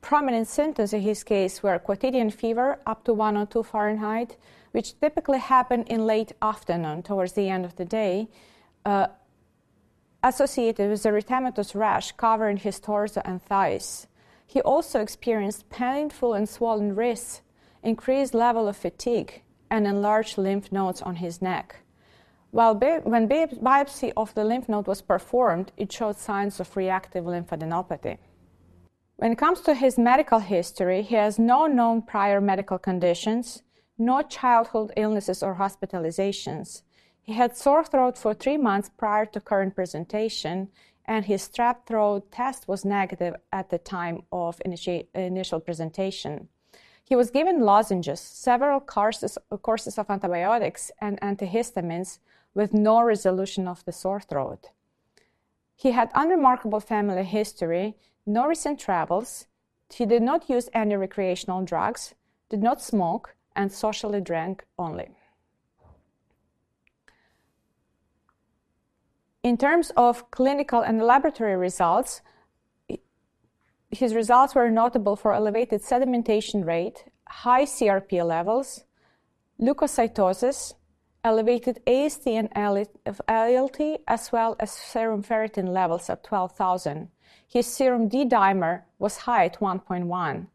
prominent 0.00 0.46
symptoms 0.46 0.92
in 0.92 1.00
his 1.00 1.24
case 1.24 1.62
were 1.62 1.78
quotidian 1.78 2.30
fever 2.30 2.78
up 2.86 3.04
to 3.04 3.14
102 3.14 3.62
Fahrenheit, 3.62 4.36
which 4.72 4.98
typically 5.00 5.38
happen 5.38 5.84
in 5.84 6.06
late 6.06 6.32
afternoon 6.42 7.02
towards 7.02 7.32
the 7.32 7.48
end 7.48 7.64
of 7.64 7.76
the 7.76 7.84
day, 7.84 8.28
uh, 8.84 9.06
associated 10.22 10.90
with 10.90 11.02
erythematous 11.02 11.74
rash 11.74 12.12
covering 12.12 12.56
his 12.56 12.80
torso 12.80 13.22
and 13.24 13.42
thighs. 13.42 14.06
He 14.46 14.60
also 14.60 15.00
experienced 15.00 15.70
painful 15.70 16.34
and 16.34 16.48
swollen 16.48 16.94
wrists, 16.94 17.40
increased 17.82 18.34
level 18.34 18.68
of 18.68 18.76
fatigue, 18.76 19.42
and 19.70 19.86
enlarged 19.86 20.38
lymph 20.38 20.70
nodes 20.70 21.02
on 21.02 21.16
his 21.16 21.40
neck. 21.40 21.83
While 22.54 22.76
bi- 22.76 23.00
when 23.00 23.26
bi- 23.26 23.46
biopsy 23.46 24.12
of 24.16 24.32
the 24.34 24.44
lymph 24.44 24.68
node 24.68 24.86
was 24.86 25.02
performed, 25.02 25.72
it 25.76 25.90
showed 25.90 26.16
signs 26.16 26.60
of 26.60 26.76
reactive 26.76 27.24
lymphadenopathy. 27.24 28.18
When 29.16 29.32
it 29.32 29.38
comes 29.38 29.60
to 29.62 29.74
his 29.74 29.98
medical 29.98 30.38
history, 30.38 31.02
he 31.02 31.16
has 31.16 31.36
no 31.36 31.66
known 31.66 32.02
prior 32.02 32.40
medical 32.40 32.78
conditions, 32.78 33.64
no 33.98 34.22
childhood 34.22 34.92
illnesses 34.96 35.42
or 35.42 35.56
hospitalizations. 35.56 36.82
He 37.20 37.32
had 37.32 37.56
sore 37.56 37.84
throat 37.84 38.16
for 38.16 38.34
three 38.34 38.56
months 38.56 38.88
prior 38.88 39.26
to 39.26 39.40
current 39.40 39.74
presentation, 39.74 40.68
and 41.06 41.24
his 41.24 41.48
strep 41.48 41.86
throat 41.88 42.30
test 42.30 42.68
was 42.68 42.84
negative 42.84 43.34
at 43.50 43.70
the 43.70 43.78
time 43.78 44.22
of 44.30 44.60
initi- 44.64 45.08
initial 45.12 45.58
presentation. 45.58 46.46
He 47.02 47.16
was 47.16 47.32
given 47.32 47.62
lozenges, 47.62 48.20
several 48.20 48.78
courses, 48.78 49.38
courses 49.62 49.98
of 49.98 50.08
antibiotics, 50.08 50.92
and 51.00 51.20
antihistamines 51.20 52.20
with 52.54 52.72
no 52.72 53.02
resolution 53.02 53.68
of 53.68 53.84
the 53.84 53.92
sore 53.92 54.20
throat. 54.20 54.70
He 55.76 55.90
had 55.90 56.10
unremarkable 56.14 56.80
family 56.80 57.24
history, 57.24 57.96
no 58.24 58.46
recent 58.46 58.78
travels. 58.78 59.46
He 59.92 60.06
did 60.06 60.22
not 60.22 60.48
use 60.48 60.68
any 60.72 60.96
recreational 60.96 61.64
drugs, 61.64 62.14
did 62.48 62.62
not 62.62 62.80
smoke, 62.80 63.34
and 63.56 63.70
socially 63.70 64.20
drank 64.20 64.64
only. 64.78 65.10
In 69.42 69.58
terms 69.58 69.92
of 69.96 70.30
clinical 70.30 70.80
and 70.80 71.02
laboratory 71.02 71.56
results, 71.56 72.22
his 73.90 74.14
results 74.14 74.54
were 74.54 74.70
notable 74.70 75.16
for 75.16 75.34
elevated 75.34 75.82
sedimentation 75.82 76.64
rate, 76.64 77.04
high 77.28 77.64
CRP 77.64 78.26
levels, 78.26 78.84
leukocytosis, 79.60 80.74
elevated 81.24 81.80
AST 81.86 82.26
and 82.26 82.48
ALT, 82.54 83.80
as 84.06 84.30
well 84.30 84.54
as 84.60 84.70
serum 84.70 85.22
ferritin 85.22 85.68
levels 85.68 86.10
at 86.10 86.22
12,000. 86.22 87.08
His 87.48 87.66
serum 87.66 88.08
D 88.08 88.24
dimer 88.24 88.82
was 88.98 89.18
high 89.18 89.46
at 89.46 89.58
1.1. 89.58 90.46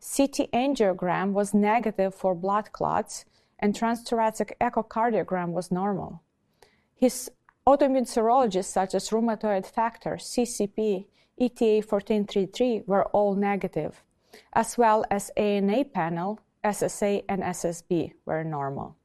CT 0.00 0.50
angiogram 0.52 1.32
was 1.32 1.54
negative 1.54 2.14
for 2.14 2.34
blood 2.34 2.72
clots, 2.72 3.24
and 3.58 3.74
transthoracic 3.74 4.52
echocardiogram 4.60 5.50
was 5.50 5.70
normal. 5.70 6.22
His 6.94 7.30
autoimmune 7.66 8.08
serologies, 8.08 8.64
such 8.66 8.94
as 8.94 9.10
rheumatoid 9.10 9.66
factor, 9.66 10.16
CCP, 10.16 11.06
ETA 11.38 11.82
1433, 11.86 12.82
were 12.86 13.06
all 13.06 13.34
negative, 13.34 14.02
as 14.52 14.76
well 14.76 15.04
as 15.10 15.30
ANA 15.36 15.84
panel, 15.84 16.40
SSA, 16.64 17.24
and 17.28 17.42
SSB 17.42 18.12
were 18.26 18.44
normal. 18.44 18.96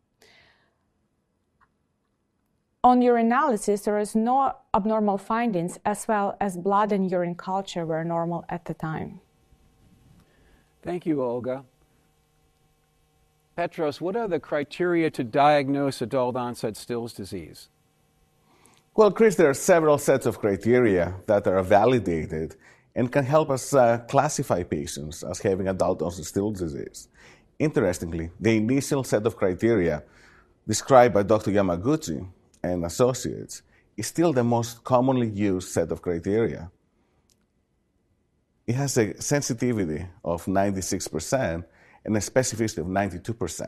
On 2.86 3.02
your 3.02 3.18
urinalysis, 3.18 3.84
there 3.86 3.98
is 3.98 4.14
no 4.16 4.54
abnormal 4.76 5.18
findings, 5.18 5.80
as 5.86 6.08
well 6.08 6.38
as 6.40 6.56
blood 6.56 6.92
and 6.92 7.10
urine 7.10 7.34
culture 7.34 7.84
were 7.84 8.04
normal 8.04 8.46
at 8.48 8.66
the 8.66 8.76
time. 8.76 9.22
Thank 10.84 11.08
you, 11.08 11.24
Olga. 11.24 11.64
Petros, 13.56 14.00
what 14.00 14.16
are 14.16 14.28
the 14.28 14.40
criteria 14.40 15.10
to 15.10 15.24
diagnose 15.24 16.00
adult 16.00 16.36
onset 16.36 16.78
Still's 16.78 17.12
disease? 17.14 17.70
Well, 18.96 19.10
Chris, 19.10 19.34
there 19.34 19.50
are 19.50 19.56
several 19.56 19.98
sets 19.98 20.28
of 20.28 20.38
criteria 20.38 21.16
that 21.26 21.48
are 21.48 21.64
validated 21.64 22.56
and 22.94 23.12
can 23.12 23.26
help 23.26 23.50
us 23.50 23.74
uh, 23.74 23.98
classify 24.08 24.62
patients 24.62 25.24
as 25.24 25.40
having 25.40 25.68
adult 25.70 26.04
onset 26.04 26.26
Still's 26.26 26.60
disease. 26.60 27.08
Interestingly, 27.58 28.30
the 28.40 28.58
initial 28.58 29.04
set 29.04 29.26
of 29.26 29.36
criteria 29.36 30.04
described 30.68 31.16
by 31.16 31.24
Dr. 31.24 31.50
Yamaguchi 31.50 32.28
and 32.72 32.86
associates 32.86 33.62
is 33.98 34.08
still 34.08 34.34
the 34.34 34.44
most 34.44 34.84
commonly 34.84 35.30
used 35.30 35.70
set 35.70 35.92
of 35.92 36.02
criteria. 36.02 36.72
It 38.68 38.76
has 38.76 38.98
a 38.98 39.20
sensitivity 39.22 40.06
of 40.24 40.46
96% 40.46 41.64
and 42.06 42.18
a 42.18 42.20
specificity 42.20 42.80
of 42.80 42.88
92%. 42.88 43.68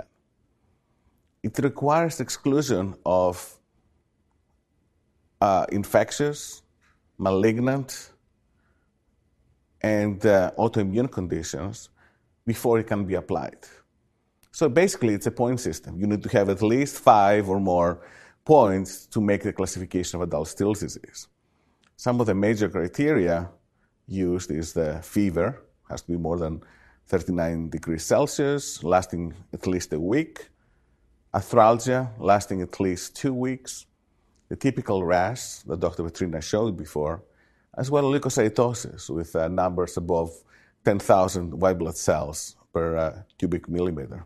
It 1.44 1.60
requires 1.60 2.20
exclusion 2.20 2.96
of 3.06 3.58
uh, 5.39 5.66
infectious, 5.72 6.63
malignant, 7.18 8.12
and 9.82 10.25
uh, 10.25 10.51
autoimmune 10.58 11.12
conditions 11.12 11.89
before 12.46 12.80
it 12.80 12.88
can 12.88 13.06
be 13.06 13.13
applied. 13.13 13.60
So 14.51 14.68
basically, 14.68 15.13
it's 15.13 15.27
a 15.27 15.32
point 15.32 15.60
system. 15.60 16.00
You 16.00 16.08
need 16.08 16.24
to 16.24 16.30
have 16.30 16.50
at 16.50 16.63
least 16.63 16.98
five 16.98 17.48
or 17.48 17.60
more 17.60 18.01
points 18.48 19.06
to 19.08 19.20
make 19.20 19.44
the 19.44 19.51
classification 19.51 20.16
of 20.16 20.22
adult 20.22 20.48
Still's 20.48 20.80
disease. 20.80 21.27
Some 21.98 22.22
of 22.22 22.27
the 22.27 22.34
major 22.34 22.70
criteria 22.70 23.50
used 24.08 24.51
is 24.51 24.72
the 24.72 25.01
fever, 25.04 25.63
has 25.89 26.01
to 26.04 26.13
be 26.13 26.18
more 26.18 26.38
than 26.38 26.62
39 27.08 27.70
degrees 27.70 28.06
Celsius, 28.06 28.82
lasting 28.86 29.34
at 29.51 29.68
least 29.68 29.92
a 29.92 30.00
week, 30.00 30.48
arthralgia, 31.34 32.10
lasting 32.20 32.62
at 32.62 32.80
least 32.80 33.18
two 33.18 33.34
weeks, 33.34 33.86
the 34.48 34.56
typical 34.56 35.04
rash 35.04 35.60
that 35.68 35.82
Dr. 35.82 36.04
Petryna 36.04 36.42
showed 36.42 36.77
before, 36.77 37.22
as 37.77 37.92
well 37.92 38.06
as 38.08 38.22
leukocytosis 38.22 39.10
with 39.10 39.36
uh, 39.36 39.50
numbers 39.50 39.98
above 39.98 40.32
10,000 40.86 41.60
white 41.60 41.77
blood 41.77 41.98
cells 41.98 42.56
per 42.72 42.96
uh, 42.96 43.22
cubic 43.38 43.68
millimeter. 43.68 44.25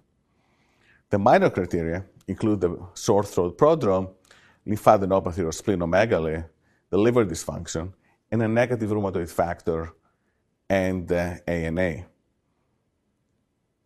The 1.10 1.18
minor 1.18 1.50
criteria 1.50 2.06
include 2.28 2.62
the 2.62 2.78
sore 2.94 3.24
throat 3.24 3.58
prodrome, 3.58 4.10
lymphadenopathy 4.68 5.40
or 5.40 5.52
splenomegaly, 5.52 6.46
the 6.90 6.98
liver 6.98 7.26
dysfunction, 7.26 7.94
and 8.32 8.42
a 8.42 8.48
negative 8.48 8.90
rheumatoid 8.90 9.30
factor 9.30 9.92
and 10.70 11.12
uh, 11.12 11.36
ANA. 11.48 12.06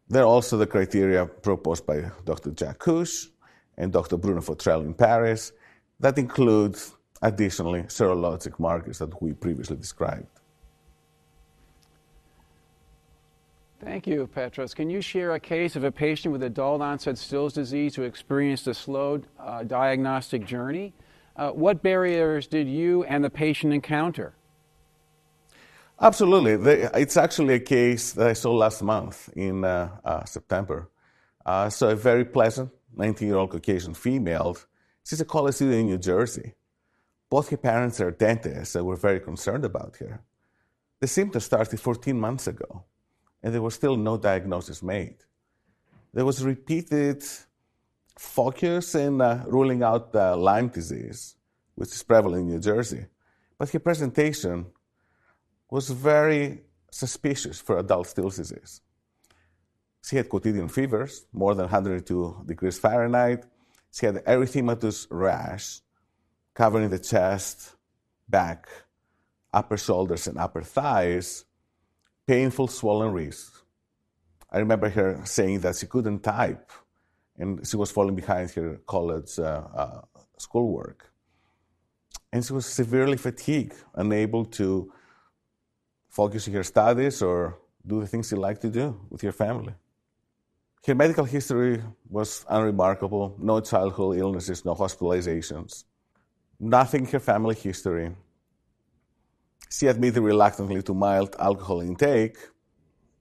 There 0.07 0.21
are 0.23 0.27
also 0.27 0.57
the 0.57 0.67
criteria 0.67 1.25
proposed 1.25 1.85
by 1.85 2.11
Dr. 2.25 2.51
Jack 2.51 2.79
Cush 2.79 3.27
and 3.77 3.91
Dr. 3.91 4.17
Bruno 4.17 4.41
Fautrel 4.41 4.85
in 4.85 4.93
Paris 4.93 5.51
that 5.99 6.17
include 6.17 6.77
additionally 7.21 7.83
serologic 7.83 8.59
markers 8.59 8.99
that 8.99 9.21
we 9.21 9.33
previously 9.33 9.77
described. 9.77 10.34
Thank 13.83 14.07
you, 14.07 14.27
Petros. 14.27 14.73
Can 14.73 14.89
you 14.89 15.01
share 15.01 15.33
a 15.33 15.39
case 15.39 15.75
of 15.75 15.83
a 15.83 15.91
patient 15.91 16.31
with 16.31 16.43
adult 16.43 16.81
onset 16.81 17.17
Still's 17.17 17.53
disease 17.53 17.95
who 17.95 18.03
experienced 18.03 18.67
a 18.67 18.73
slow 18.73 19.21
uh, 19.39 19.63
diagnostic 19.63 20.45
journey? 20.45 20.93
Uh, 21.35 21.51
what 21.51 21.83
barriers 21.83 22.47
did 22.47 22.67
you 22.67 23.03
and 23.03 23.23
the 23.23 23.29
patient 23.29 23.73
encounter? 23.73 24.33
Absolutely. 25.99 26.53
It's 26.93 27.17
actually 27.17 27.55
a 27.55 27.59
case 27.59 28.13
that 28.13 28.27
I 28.27 28.33
saw 28.33 28.53
last 28.53 28.81
month 28.81 29.29
in 29.35 29.63
uh, 29.63 29.89
uh 30.03 30.25
September. 30.25 30.89
Uh, 31.45 31.69
so, 31.69 31.89
a 31.89 31.95
very 31.95 32.25
pleasant 32.25 32.71
19 32.95 33.27
year 33.27 33.37
old 33.37 33.51
Caucasian 33.51 33.93
female. 33.93 34.57
She's 35.05 35.21
a 35.21 35.25
college 35.25 35.55
student 35.55 35.79
in 35.81 35.85
New 35.87 35.97
Jersey. 35.97 36.53
Both 37.29 37.49
her 37.49 37.57
parents 37.57 37.99
are 37.99 38.11
dentists 38.11 38.75
and 38.75 38.85
we're 38.85 38.95
very 38.95 39.19
concerned 39.19 39.65
about 39.65 39.97
her. 39.97 40.21
The 41.01 41.07
symptoms 41.07 41.45
started 41.45 41.79
14 41.79 42.19
months 42.19 42.47
ago, 42.47 42.85
and 43.45 43.53
there 43.53 43.61
was 43.61 43.75
still 43.75 43.95
no 43.95 44.17
diagnosis 44.17 44.81
made. 44.81 45.17
There 46.11 46.25
was 46.25 46.43
repeated 46.43 47.23
focus 48.17 48.95
in 48.95 49.21
uh, 49.21 49.43
ruling 49.45 49.83
out 49.83 50.15
Lyme 50.15 50.69
disease, 50.69 51.35
which 51.75 51.89
is 51.89 52.01
prevalent 52.01 52.41
in 52.41 52.47
New 52.55 52.59
Jersey. 52.59 53.05
But 53.59 53.69
her 53.69 53.77
presentation 53.77 54.65
was 55.69 55.91
very 55.91 56.61
suspicious 56.89 57.61
for 57.61 57.77
adult 57.77 58.07
Still's 58.07 58.37
disease. 58.37 58.81
She 60.03 60.15
had 60.15 60.27
quotidian 60.27 60.67
fevers, 60.67 61.27
more 61.31 61.53
than 61.53 61.65
102 61.65 62.45
degrees 62.47 62.79
Fahrenheit. 62.79 63.45
She 63.91 64.07
had 64.07 64.25
erythematous 64.25 65.05
rash 65.11 65.81
covering 66.55 66.89
the 66.89 66.99
chest, 66.99 67.75
back, 68.27 68.67
upper 69.53 69.77
shoulders, 69.77 70.25
and 70.25 70.39
upper 70.39 70.63
thighs, 70.63 71.45
painful 72.27 72.67
swollen 72.67 73.11
wrists. 73.11 73.63
I 74.51 74.59
remember 74.59 74.89
her 74.89 75.21
saying 75.25 75.59
that 75.61 75.75
she 75.75 75.85
couldn't 75.85 76.21
type 76.21 76.71
and 77.37 77.67
she 77.67 77.75
was 77.75 77.91
falling 77.91 78.15
behind 78.15 78.51
her 78.51 78.79
college 78.85 79.37
uh, 79.39 79.63
uh, 79.75 80.01
schoolwork. 80.37 81.11
And 82.31 82.43
she 82.45 82.53
was 82.53 82.65
severely 82.65 83.17
fatigued, 83.17 83.75
unable 83.93 84.45
to 84.59 84.91
focus 86.09 86.47
on 86.47 86.53
her 86.53 86.63
studies 86.63 87.21
or 87.21 87.59
do 87.85 87.99
the 87.99 88.07
things 88.07 88.29
she 88.29 88.35
liked 88.35 88.61
to 88.61 88.69
do 88.69 88.99
with 89.09 89.21
her 89.21 89.31
family. 89.31 89.73
Her 90.85 90.95
medical 90.95 91.25
history 91.25 91.81
was 92.09 92.45
unremarkable 92.47 93.35
no 93.39 93.59
childhood 93.59 94.17
illnesses, 94.17 94.63
no 94.63 94.75
hospitalizations, 94.75 95.83
nothing 96.59 97.05
in 97.05 97.11
her 97.11 97.19
family 97.19 97.55
history. 97.55 98.15
She 99.69 99.87
admitted 99.87 100.21
reluctantly 100.21 100.81
to 100.83 100.93
mild 100.93 101.35
alcohol 101.39 101.81
intake. 101.81 102.37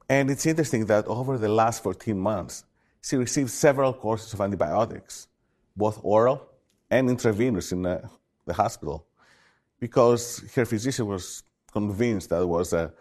And 0.08 0.30
it's 0.30 0.46
interesting 0.46 0.86
that 0.86 1.06
over 1.06 1.38
the 1.38 1.48
last 1.48 1.82
14 1.82 2.18
months, 2.18 2.64
she 3.02 3.16
received 3.16 3.50
several 3.50 3.92
courses 3.92 4.32
of 4.32 4.40
antibiotics, 4.40 5.28
both 5.76 5.98
oral 6.02 6.48
and 6.90 7.10
intravenous 7.10 7.72
in 7.72 7.82
the, 7.82 8.08
the 8.46 8.54
hospital, 8.54 9.06
because 9.80 10.44
her 10.54 10.64
physician 10.64 11.06
was 11.06 11.42
convinced 11.72 12.30
that 12.30 12.42
it 12.42 12.48
was 12.48 12.72
a 12.72 12.92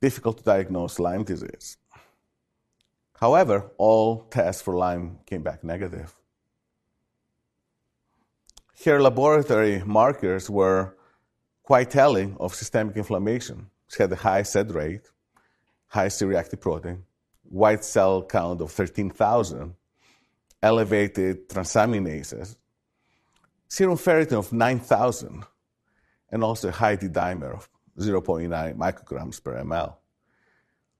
difficult 0.00 0.38
to 0.38 0.44
diagnose 0.44 0.98
Lyme 0.98 1.24
disease. 1.24 1.76
However, 3.18 3.70
all 3.78 4.24
tests 4.24 4.62
for 4.62 4.76
Lyme 4.76 5.18
came 5.24 5.42
back 5.42 5.64
negative. 5.64 6.14
Her 8.84 9.00
laboratory 9.00 9.82
markers 9.84 10.50
were 10.50 10.96
quite 11.66 11.90
telling 11.90 12.36
of 12.38 12.54
systemic 12.54 12.96
inflammation. 12.96 13.68
She 13.88 14.00
had 14.00 14.12
a 14.12 14.16
high 14.16 14.42
SED 14.42 14.70
rate, 14.70 15.10
high 15.88 16.06
C-reactive 16.06 16.60
protein, 16.60 17.02
white 17.42 17.84
cell 17.84 18.22
count 18.22 18.60
of 18.60 18.70
13,000, 18.70 19.74
elevated 20.62 21.48
transaminases, 21.48 22.56
serum 23.66 23.98
ferritin 23.98 24.38
of 24.38 24.52
9,000, 24.52 25.42
and 26.30 26.44
also 26.44 26.68
a 26.68 26.72
high 26.72 26.94
D-dimer 26.94 27.54
of 27.54 27.68
0.9 27.98 28.76
micrograms 28.76 29.42
per 29.42 29.60
ml. 29.64 29.96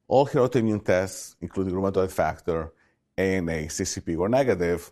All 0.08 0.26
her 0.26 0.40
autoimmune 0.40 0.84
tests, 0.84 1.36
including 1.40 1.74
rheumatoid 1.74 2.10
factor, 2.10 2.72
ANA, 3.16 3.66
CCP, 3.68 4.16
were 4.16 4.28
negative, 4.28 4.90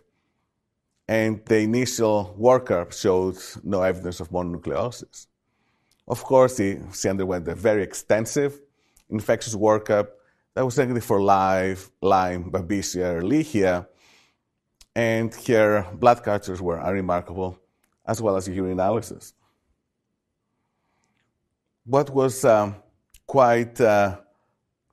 and 1.05 1.45
the 1.45 1.59
initial 1.59 2.33
workup 2.39 2.93
showed 2.93 3.37
no 3.63 3.81
evidence 3.81 4.21
of 4.21 4.29
mononucleosis. 4.29 5.27
Of 6.07 6.23
course, 6.23 6.57
she 6.57 7.09
underwent 7.09 7.47
a 7.47 7.55
very 7.55 7.83
extensive 7.83 8.61
infectious 9.09 9.55
workup 9.55 10.07
that 10.53 10.63
was 10.63 10.77
negative 10.77 11.03
for 11.03 11.21
Lyme, 11.21 11.77
Lyme, 12.01 12.51
Babesia, 12.51 13.21
Ehrlichia, 13.21 13.87
and 14.95 15.33
her 15.47 15.85
blood 15.93 16.23
cultures 16.23 16.61
were 16.61 16.77
unremarkable, 16.77 17.59
as 18.05 18.21
well 18.21 18.37
as 18.37 18.47
urine 18.47 18.77
urinalysis. 18.77 19.33
What 21.85 22.09
was 22.09 22.45
um, 22.45 22.75
quite 23.27 23.79
uh, 23.81 24.17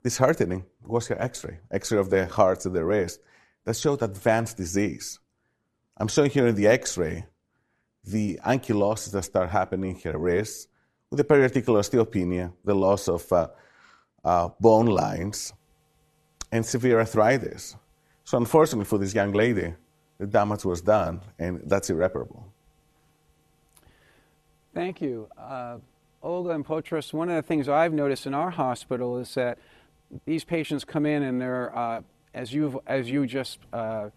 disheartening 0.03 0.64
was 0.85 1.07
her 1.09 1.20
X-ray, 1.20 1.59
X-ray 1.70 1.98
of 1.98 2.11
the 2.11 2.27
hearts 2.27 2.66
and 2.66 2.75
the 2.75 2.85
wrist, 2.85 3.20
that 3.64 3.77
showed 3.77 4.03
advanced 4.03 4.57
disease. 4.57 5.20
I'm 5.96 6.09
showing 6.09 6.31
here 6.31 6.48
in 6.48 6.57
the 6.57 6.66
X-ray 6.66 7.27
the 8.05 8.40
ankylosing 8.44 9.12
that 9.12 9.22
start 9.22 9.51
happening 9.51 10.01
in 10.03 10.12
her 10.12 10.18
wrist, 10.18 10.68
with 11.12 11.18
the 11.18 11.35
periarticular 11.35 11.79
osteopenia, 11.79 12.51
the 12.64 12.75
loss 12.75 13.07
of 13.07 13.31
uh, 13.31 13.48
uh, 14.25 14.48
bone 14.59 14.87
lines, 14.87 15.53
and 16.51 16.64
severe 16.64 16.98
arthritis. 17.01 17.77
So, 18.25 18.38
unfortunately 18.38 18.87
for 18.87 18.96
this 18.96 19.14
young 19.14 19.33
lady, 19.33 19.75
the 20.18 20.27
damage 20.27 20.64
was 20.64 20.81
done, 20.81 21.20
and 21.38 21.61
that's 21.66 21.90
irreparable. 21.90 22.46
Thank 24.75 25.03
you. 25.03 25.29
Uh, 25.37 25.79
Olga 26.22 26.51
and 26.51 26.64
Petros, 26.64 27.12
one 27.12 27.29
of 27.29 27.37
the 27.37 27.42
things 27.42 27.68
I've 27.68 27.92
noticed 27.92 28.27
in 28.27 28.33
our 28.33 28.51
hospital 28.51 29.18
is 29.18 29.35
that 29.35 29.59
these 30.25 30.44
patients 30.44 30.83
come 30.83 31.05
in 31.05 31.22
and 31.22 31.38
they're, 31.38 31.77
uh, 31.77 32.01
as, 32.33 32.55
you 32.55 32.81
as 32.87 33.11
you 33.11 33.27
just 33.27 33.59
uh, 33.75 34.09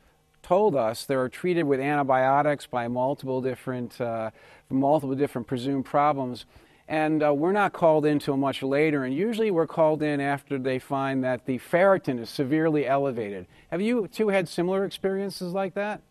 told 0.44 0.78
us 0.78 1.04
they're 1.04 1.28
treated 1.28 1.64
with 1.64 1.82
antibiotics 1.82 2.68
by 2.68 2.88
multiple 2.88 3.42
different, 3.42 4.00
uh, 4.00 4.32
multiple 4.70 5.16
different 5.16 5.46
presumed 5.46 5.84
problems. 5.84 6.46
And 6.88 7.24
uh, 7.24 7.34
we're 7.34 7.52
not 7.52 7.74
called 7.74 8.06
in 8.06 8.14
until 8.14 8.38
much 8.38 8.62
later, 8.62 9.04
and 9.06 9.14
usually 9.14 9.50
we're 9.50 9.66
called 9.66 10.04
in 10.04 10.22
after 10.22 10.60
they 10.60 10.78
find 10.78 11.24
that 11.24 11.46
the 11.46 11.58
ferritin 11.58 12.20
is 12.20 12.30
severely 12.30 12.86
elevated. 12.86 13.48
Have 13.72 13.82
you 13.82 14.08
two 14.08 14.30
had 14.30 14.48
similar 14.48 14.86
experiences 14.86 15.52
like 15.52 15.74
that? 15.74 16.02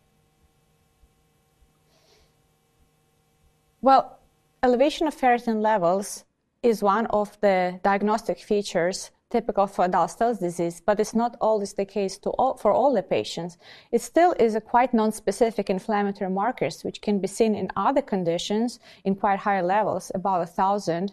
Well, 3.81 4.19
elevation 4.63 5.07
of 5.07 5.15
ferritin 5.15 5.61
levels 5.61 6.25
is 6.61 6.83
one 6.83 7.05
of 7.07 7.39
the 7.39 7.79
diagnostic 7.83 8.39
features 8.39 9.11
typical 9.35 9.67
for 9.67 9.83
adult 9.85 10.11
Still's 10.11 10.39
disease, 10.39 10.81
but 10.87 10.99
it's 11.01 11.17
not 11.23 11.35
always 11.41 11.73
the 11.73 11.85
case 11.97 12.17
all, 12.39 12.55
for 12.61 12.71
all 12.71 12.93
the 12.93 13.03
patients. 13.17 13.57
It 13.95 14.01
still 14.01 14.33
is 14.45 14.55
a 14.55 14.67
quite 14.73 14.93
non-specific 14.93 15.69
inflammatory 15.69 16.31
markers, 16.31 16.83
which 16.85 17.01
can 17.05 17.19
be 17.19 17.27
seen 17.37 17.53
in 17.61 17.67
other 17.85 18.03
conditions 18.13 18.79
in 19.07 19.15
quite 19.15 19.39
high 19.39 19.63
levels, 19.75 20.11
about 20.19 20.41
a 20.47 20.53
thousand. 20.59 21.05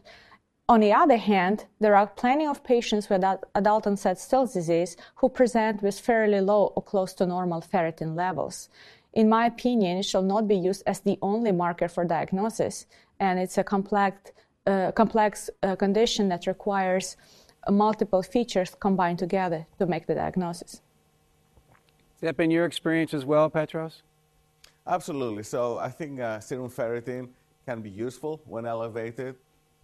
On 0.68 0.78
the 0.80 0.92
other 1.02 1.20
hand, 1.32 1.56
there 1.82 1.96
are 1.96 2.06
plenty 2.22 2.46
of 2.46 2.62
patients 2.74 3.10
with 3.10 3.24
adult 3.60 3.86
onset 3.88 4.18
Still's 4.18 4.52
disease 4.58 4.96
who 5.16 5.28
present 5.28 5.82
with 5.82 5.98
fairly 5.98 6.40
low 6.40 6.62
or 6.76 6.82
close 6.90 7.12
to 7.14 7.26
normal 7.26 7.60
ferritin 7.60 8.14
levels. 8.14 8.68
In 9.20 9.28
my 9.28 9.44
opinion, 9.46 9.98
it 9.98 10.06
shall 10.10 10.26
not 10.34 10.46
be 10.46 10.56
used 10.68 10.84
as 10.86 11.00
the 11.00 11.18
only 11.20 11.52
marker 11.52 11.88
for 11.88 12.04
diagnosis, 12.04 12.86
and 13.18 13.34
it's 13.42 13.58
a 13.58 13.64
complex 13.64 14.30
uh, 14.64 14.92
complex 14.92 15.50
uh, 15.62 15.74
condition 15.84 16.28
that 16.28 16.46
requires 16.46 17.16
multiple 17.70 18.22
features 18.22 18.74
combined 18.78 19.18
together 19.18 19.66
to 19.78 19.86
make 19.86 20.06
the 20.06 20.14
diagnosis. 20.14 20.80
Has 21.70 22.20
that 22.20 22.36
been 22.36 22.50
your 22.50 22.64
experience 22.64 23.14
as 23.14 23.24
well, 23.24 23.50
Petros? 23.50 24.02
Absolutely. 24.86 25.42
So 25.42 25.78
I 25.78 25.88
think 25.88 26.20
uh, 26.20 26.40
serum 26.40 26.70
ferritin 26.70 27.28
can 27.66 27.82
be 27.82 27.90
useful 27.90 28.40
when 28.46 28.66
elevated, 28.66 29.36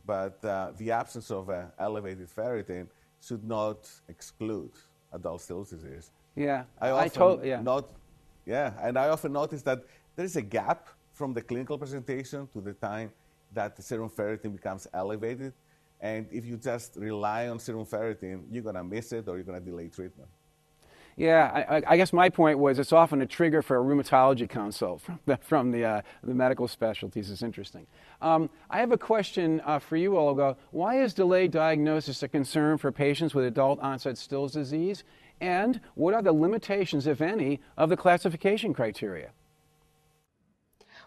but 0.05 0.45
uh, 0.45 0.73
the 0.77 0.91
absence 0.91 1.31
of 1.31 1.51
uh, 1.51 1.67
elevated 1.79 2.29
ferritin 2.29 2.89
should 3.21 3.45
not 3.45 3.89
exclude 4.09 4.73
adult 5.13 5.41
Still's 5.41 5.71
disease. 5.71 6.11
Yeah, 6.37 6.65
I 6.81 6.91
often 6.91 7.05
I 7.05 7.09
told, 7.09 7.45
yeah. 7.45 7.61
Not, 7.61 7.89
yeah, 8.47 8.73
and 8.81 8.97
I 8.99 9.09
often 9.09 9.33
notice 9.33 9.63
that 9.63 9.85
there 10.17 10.25
is 10.25 10.37
a 10.37 10.43
gap 10.43 10.89
from 11.13 11.33
the 11.33 11.43
clinical 11.43 11.77
presentation 11.79 12.49
to 12.53 12.61
the 12.61 12.73
time 12.75 13.11
that 13.53 13.77
the 13.77 13.83
serum 13.83 14.11
ferritin 14.11 14.53
becomes 14.53 14.87
elevated. 14.95 15.53
And 16.01 16.27
if 16.31 16.45
you 16.45 16.57
just 16.57 16.97
rely 16.97 17.49
on 17.49 17.59
serum 17.59 17.85
ferritin, 17.85 18.45
you're 18.51 18.63
going 18.63 18.77
to 18.77 18.85
miss 18.85 19.13
it 19.13 19.29
or 19.29 19.37
you're 19.37 19.45
going 19.45 19.59
to 19.59 19.65
delay 19.65 19.89
treatment. 19.89 20.29
Yeah, 21.19 21.65
I, 21.69 21.83
I, 21.85 21.97
guess 21.97 22.13
my 22.13 22.29
point 22.29 22.61
was 22.61 22.79
it's 22.79 22.93
often 22.93 23.21
a 23.23 23.27
trigger 23.27 23.61
for 23.61 23.77
a 23.77 23.83
rheumatology 23.83 24.49
consult 24.49 25.01
from 25.03 25.19
the, 25.27 25.37
from 25.39 25.71
the, 25.73 25.85
uh, 25.85 26.03
the 26.23 26.33
medical 26.33 26.69
specialties. 26.69 27.29
It's 27.29 27.43
interesting. 27.43 27.89
Um, 28.23 28.49
I 28.71 28.79
have 28.79 28.93
a 28.93 28.99
question 28.99 29.61
uh, 29.65 29.81
for 29.81 29.97
you, 29.97 30.17
Olga. 30.17 30.57
Why 30.71 31.03
is 31.03 31.15
delayed 31.15 31.51
diagnosis 31.51 32.23
a 32.23 32.29
concern 32.29 32.79
for 32.79 32.93
patients 32.93 33.35
with 33.35 33.47
adult 33.47 33.81
onset 33.81 34.17
Still's 34.17 34.53
disease? 34.53 35.03
And 35.41 35.81
what 35.97 36.15
are 36.15 36.23
the 36.23 36.33
limitations, 36.33 37.09
if 37.09 37.21
any, 37.21 37.61
of 37.77 37.89
the 37.89 37.97
classification 37.97 38.73
criteria? 38.73 39.31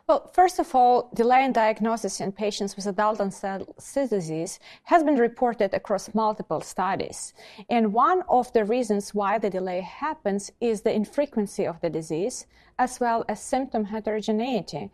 Well, 0.07 0.29
first 0.33 0.59
of 0.59 0.73
all, 0.73 1.09
delay 1.13 1.45
in 1.45 1.53
diagnosis 1.53 2.19
in 2.19 2.31
patients 2.31 2.75
with 2.75 2.87
adult 2.87 3.21
onset 3.21 3.61
disease 4.09 4.59
has 4.83 5.03
been 5.03 5.15
reported 5.15 5.73
across 5.73 6.13
multiple 6.13 6.61
studies. 6.61 7.33
And 7.69 7.93
one 7.93 8.23
of 8.27 8.51
the 8.53 8.65
reasons 8.65 9.13
why 9.13 9.37
the 9.37 9.49
delay 9.49 9.81
happens 9.81 10.51
is 10.59 10.81
the 10.81 10.93
infrequency 10.93 11.65
of 11.67 11.79
the 11.81 11.89
disease, 11.89 12.47
as 12.79 12.99
well 12.99 13.23
as 13.29 13.39
symptom 13.41 13.85
heterogeneity. 13.85 14.89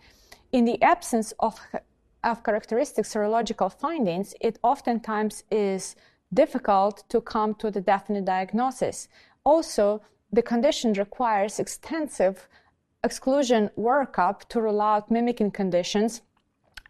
In 0.52 0.66
the 0.66 0.82
absence 0.82 1.34
of, 1.40 1.60
of 2.24 2.44
characteristic 2.44 3.06
serological 3.06 3.72
findings, 3.72 4.36
it 4.42 4.60
oftentimes 4.62 5.44
is 5.50 5.96
difficult 6.34 7.04
to 7.10 7.22
come 7.22 7.56
to 7.56 7.72
the 7.72 7.82
definite 7.82 8.26
diagnosis. 8.26 9.08
Also, 9.46 10.02
the 10.32 10.42
condition 10.42 10.92
requires 10.94 11.60
extensive 11.60 12.48
exclusion 13.04 13.70
workup 13.78 14.48
to 14.50 14.62
rule 14.62 14.82
out 14.82 15.12
mimicking 15.12 15.52
conditions 15.52 16.22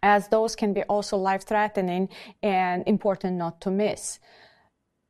as 0.02 0.28
those 0.28 0.54
can 0.54 0.72
be 0.72 0.82
also 0.84 1.16
life 1.16 1.44
threatening 1.44 2.08
and 2.42 2.84
important 2.86 3.36
not 3.36 3.60
to 3.60 3.70
miss. 3.70 4.18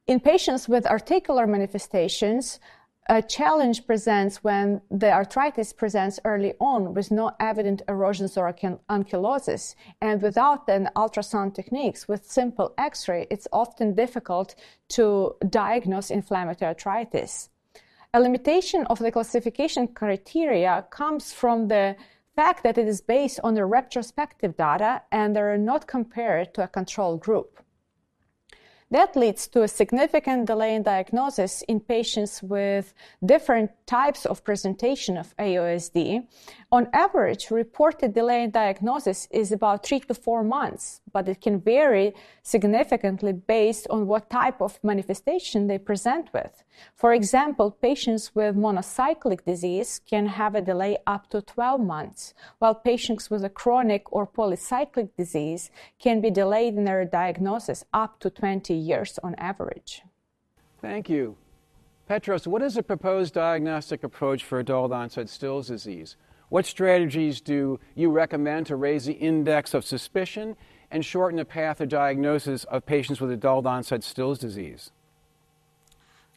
In 0.06 0.20
patients 0.20 0.68
with 0.68 0.87
articular 0.87 1.46
manifestations, 1.46 2.58
a 3.11 3.22
challenge 3.22 3.87
presents 3.87 4.44
when 4.44 4.82
the 4.90 5.11
arthritis 5.11 5.72
presents 5.72 6.20
early 6.26 6.52
on 6.61 6.92
with 6.92 7.11
no 7.11 7.32
evident 7.40 7.80
erosions 7.88 8.37
or 8.37 8.52
ankylosis. 8.52 9.74
And 10.00 10.20
without 10.20 10.68
an 10.68 10.90
ultrasound 10.94 11.54
techniques 11.54 12.06
with 12.06 12.30
simple 12.30 12.74
x-ray, 12.76 13.26
it's 13.30 13.48
often 13.50 13.94
difficult 13.94 14.54
to 14.90 15.37
diagnose 15.48 16.11
inflammatory 16.11 16.68
arthritis. 16.68 17.48
A 18.18 18.20
limitation 18.20 18.85
of 18.87 18.98
the 18.98 19.12
classification 19.12 19.87
criteria 19.87 20.85
comes 20.90 21.33
from 21.33 21.68
the 21.68 21.94
fact 22.35 22.64
that 22.64 22.76
it 22.76 22.88
is 22.88 23.00
based 23.00 23.38
on 23.44 23.54
the 23.54 23.64
retrospective 23.64 24.57
data 24.57 25.02
and 25.12 25.37
they 25.37 25.40
are 25.40 25.57
not 25.57 25.87
compared 25.87 26.52
to 26.54 26.64
a 26.64 26.66
control 26.66 27.16
group. 27.16 27.62
That 28.90 29.16
leads 29.16 29.46
to 29.48 29.64
a 29.64 29.68
significant 29.68 30.46
delay 30.46 30.74
in 30.74 30.83
diagnosis 30.83 31.61
in 31.68 31.81
patients 31.81 32.42
with 32.42 32.94
different 33.22 33.70
types 33.85 34.24
of 34.24 34.42
presentation 34.42 35.18
of 35.18 35.37
AOSD. 35.37 36.27
On 36.72 36.88
average, 36.94 37.51
reported 37.51 38.14
delay 38.14 38.44
in 38.44 38.51
diagnosis 38.51 39.29
is 39.31 39.53
about 39.53 39.85
three 39.85 40.01
to 40.01 40.14
four 40.14 40.42
months, 40.42 41.03
but 41.12 41.29
it 41.29 41.42
can 41.42 41.61
vary 41.61 42.14
significantly 42.42 43.33
based 43.33 43.87
on 43.90 44.07
what 44.07 44.31
type 44.31 44.62
of 44.62 44.79
manifestation 44.83 45.66
they 45.66 45.79
present 45.79 46.33
with. 46.33 46.64
For 46.94 47.12
example, 47.12 47.70
patients 47.70 48.35
with 48.35 48.57
monocyclic 48.57 49.44
disease 49.44 50.01
can 50.09 50.27
have 50.27 50.55
a 50.55 50.62
delay 50.62 50.96
up 51.07 51.29
to 51.31 51.42
12 51.42 51.81
months, 51.81 52.33
while 52.59 52.74
patients 52.74 53.29
with 53.31 53.44
a 53.44 53.51
chronic 53.51 54.11
or 54.12 54.27
polycyclic 54.27 55.11
disease 55.16 55.70
can 55.98 56.20
be 56.22 56.31
delayed 56.31 56.74
in 56.74 56.85
their 56.85 57.05
diagnosis 57.05 57.85
up 57.92 58.18
to 58.20 58.31
20 58.31 58.77
years 58.78 59.18
on 59.22 59.34
average. 59.36 60.02
Thank 60.80 61.08
you. 61.08 61.36
Petros, 62.06 62.48
what 62.48 62.62
is 62.62 62.74
the 62.74 62.82
proposed 62.82 63.34
diagnostic 63.34 64.02
approach 64.02 64.42
for 64.42 64.58
adult 64.58 64.92
onset 64.92 65.28
Still's 65.28 65.68
disease? 65.68 66.16
What 66.48 66.64
strategies 66.64 67.42
do 67.42 67.78
you 67.94 68.10
recommend 68.10 68.66
to 68.66 68.76
raise 68.76 69.04
the 69.04 69.12
index 69.12 69.74
of 69.74 69.84
suspicion 69.84 70.56
and 70.90 71.04
shorten 71.04 71.36
the 71.36 71.44
path 71.44 71.82
of 71.82 71.90
diagnosis 71.90 72.64
of 72.64 72.86
patients 72.86 73.20
with 73.20 73.30
adult 73.30 73.66
onset 73.66 74.02
Still's 74.02 74.38
disease? 74.38 74.90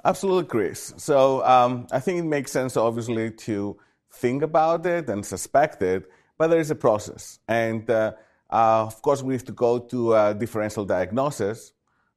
Absolutely, 0.03 0.49
Chris. 0.49 0.93
So 0.97 1.45
um, 1.45 1.87
I 1.91 1.99
think 1.99 2.19
it 2.19 2.25
makes 2.25 2.51
sense, 2.51 2.75
obviously, 2.75 3.31
to 3.31 3.77
think 4.11 4.43
about 4.43 4.85
it 4.85 5.07
and 5.07 5.25
suspect 5.25 5.81
it, 5.81 6.09
but 6.37 6.47
there 6.47 6.59
is 6.59 6.71
a 6.71 6.75
process. 6.75 7.39
And 7.47 7.89
uh, 7.89 8.13
uh, 8.49 8.83
of 8.83 9.01
course, 9.01 9.23
we 9.23 9.35
have 9.35 9.45
to 9.45 9.53
go 9.53 9.79
to 9.79 10.15
a 10.15 10.33
differential 10.33 10.83
diagnosis 10.83 11.71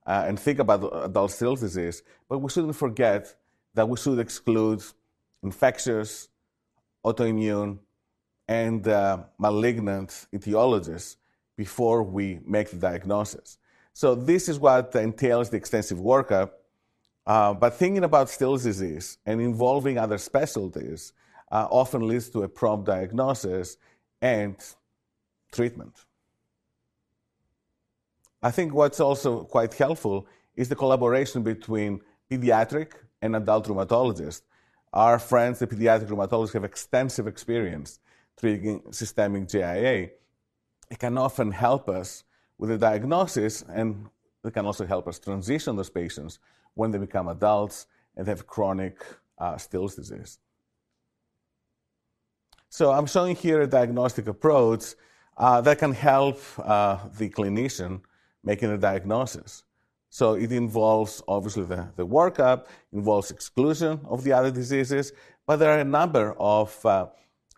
uh, 0.07 0.25
and 0.27 0.38
think 0.38 0.59
about 0.59 1.05
adult 1.05 1.31
Still's 1.31 1.61
disease, 1.61 2.03
but 2.29 2.38
we 2.38 2.49
shouldn't 2.49 2.77
forget 2.77 3.35
that 3.75 3.88
we 3.88 3.97
should 3.97 4.19
exclude 4.19 4.83
infectious, 5.43 6.29
autoimmune, 7.05 7.79
and 8.49 8.87
uh, 8.87 9.19
malignant 9.38 10.27
etiologies 10.33 11.17
before 11.57 12.03
we 12.03 12.40
make 12.47 12.71
the 12.71 12.77
diagnosis. 12.77 13.59
So 13.93 14.14
this 14.14 14.49
is 14.49 14.59
what 14.59 14.95
entails 14.95 15.51
the 15.51 15.57
extensive 15.57 15.99
workup. 15.99 16.51
Uh, 17.27 17.55
but 17.55 17.75
thinking 17.75 18.05
about 18.05 18.29
Still's 18.29 18.64
disease 18.64 19.19
and 19.25 19.40
involving 19.40 19.97
other 19.97 20.19
specialties 20.19 21.12
uh, 21.51 21.67
often 21.71 22.07
leads 22.07 22.29
to 22.31 22.43
a 22.43 22.49
prompt 22.49 22.87
diagnosis 22.87 23.79
and 24.21 24.57
treatment. 25.53 26.05
I 28.44 28.50
think 28.52 28.72
what's 28.72 29.00
also 29.00 29.42
quite 29.44 29.74
helpful 29.74 30.26
is 30.54 30.68
the 30.68 30.76
collaboration 30.76 31.42
between 31.42 32.00
pediatric 32.30 32.92
and 33.22 33.35
adult 33.35 33.66
rheumatologists. 33.66 34.42
Our 34.92 35.18
friends, 35.18 35.59
the 35.59 35.66
pediatric 35.66 36.09
rheumatologists, 36.09 36.52
have 36.52 36.64
extensive 36.64 37.26
experience 37.26 37.98
treating 38.38 38.83
systemic 38.92 39.48
JIA 39.48 40.11
it 40.90 40.98
can 40.98 41.18
often 41.18 41.50
help 41.50 41.88
us 41.88 42.24
with 42.59 42.70
the 42.70 42.78
diagnosis 42.78 43.62
and 43.62 44.07
it 44.44 44.52
can 44.52 44.66
also 44.66 44.87
help 44.87 45.09
us 45.09 45.18
transition 45.18 45.76
those 45.76 45.90
patients 45.90 46.38
when 46.74 46.90
they 46.90 46.98
become 46.98 47.28
adults 47.28 47.87
and 48.16 48.28
have 48.28 48.46
chronic 48.46 49.04
uh, 49.38 49.57
Still's 49.57 49.94
disease. 49.96 50.38
So 52.68 52.92
I'm 52.92 53.07
showing 53.07 53.37
here 53.37 53.62
a 53.62 53.66
diagnostic 53.66 54.26
approach 54.26 54.94
uh, 55.37 55.61
that 55.62 55.78
can 55.78 55.92
help 55.92 56.40
uh, 56.59 56.98
the 57.18 57.28
clinician 57.30 58.02
making 58.44 58.70
a 58.70 58.78
diagnosis. 58.78 59.64
So 60.11 60.35
it 60.35 60.52
involves 60.52 61.22
obviously 61.26 61.64
the, 61.64 61.88
the 61.96 62.07
workup, 62.07 62.66
involves 62.92 63.30
exclusion 63.30 64.00
of 64.04 64.22
the 64.22 64.33
other 64.33 64.50
diseases, 64.50 65.12
but 65.46 65.57
there 65.57 65.70
are 65.70 65.80
a 65.80 65.85
number 65.85 66.35
of 66.38 66.87
uh, 66.87 67.07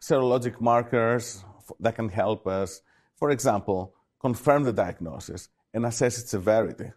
serologic 0.00 0.60
markers 0.60 1.44
that 1.80 1.96
can 1.96 2.08
help 2.08 2.46
us, 2.46 2.80
for 3.16 3.30
example, 3.30 3.94
confirm 4.20 4.64
the 4.64 4.72
diagnosis 4.72 5.48
and 5.74 5.84
assess 5.84 6.18
its 6.18 6.30
severity. 6.30 6.92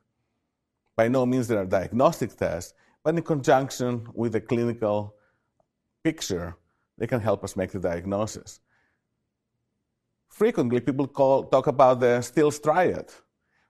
By 0.96 1.08
no 1.08 1.26
means 1.26 1.48
there 1.48 1.60
are 1.60 1.66
diagnostic 1.66 2.36
tests, 2.36 2.74
but 3.04 3.16
in 3.16 3.22
conjunction 3.24 4.08
with 4.14 4.36
a 4.36 4.42
clinical 4.42 5.16
picture, 6.04 6.56
they 6.98 7.08
can 7.08 7.20
help 7.20 7.44
us 7.44 7.56
make 7.56 7.72
the 7.72 7.80
diagnosis. 7.80 8.60
Frequently, 10.30 10.80
people 10.80 11.08
call, 11.08 11.44
talk 11.44 11.68
about 11.68 12.00
the 12.00 12.22
Still's 12.22 12.60
triad, 12.60 13.10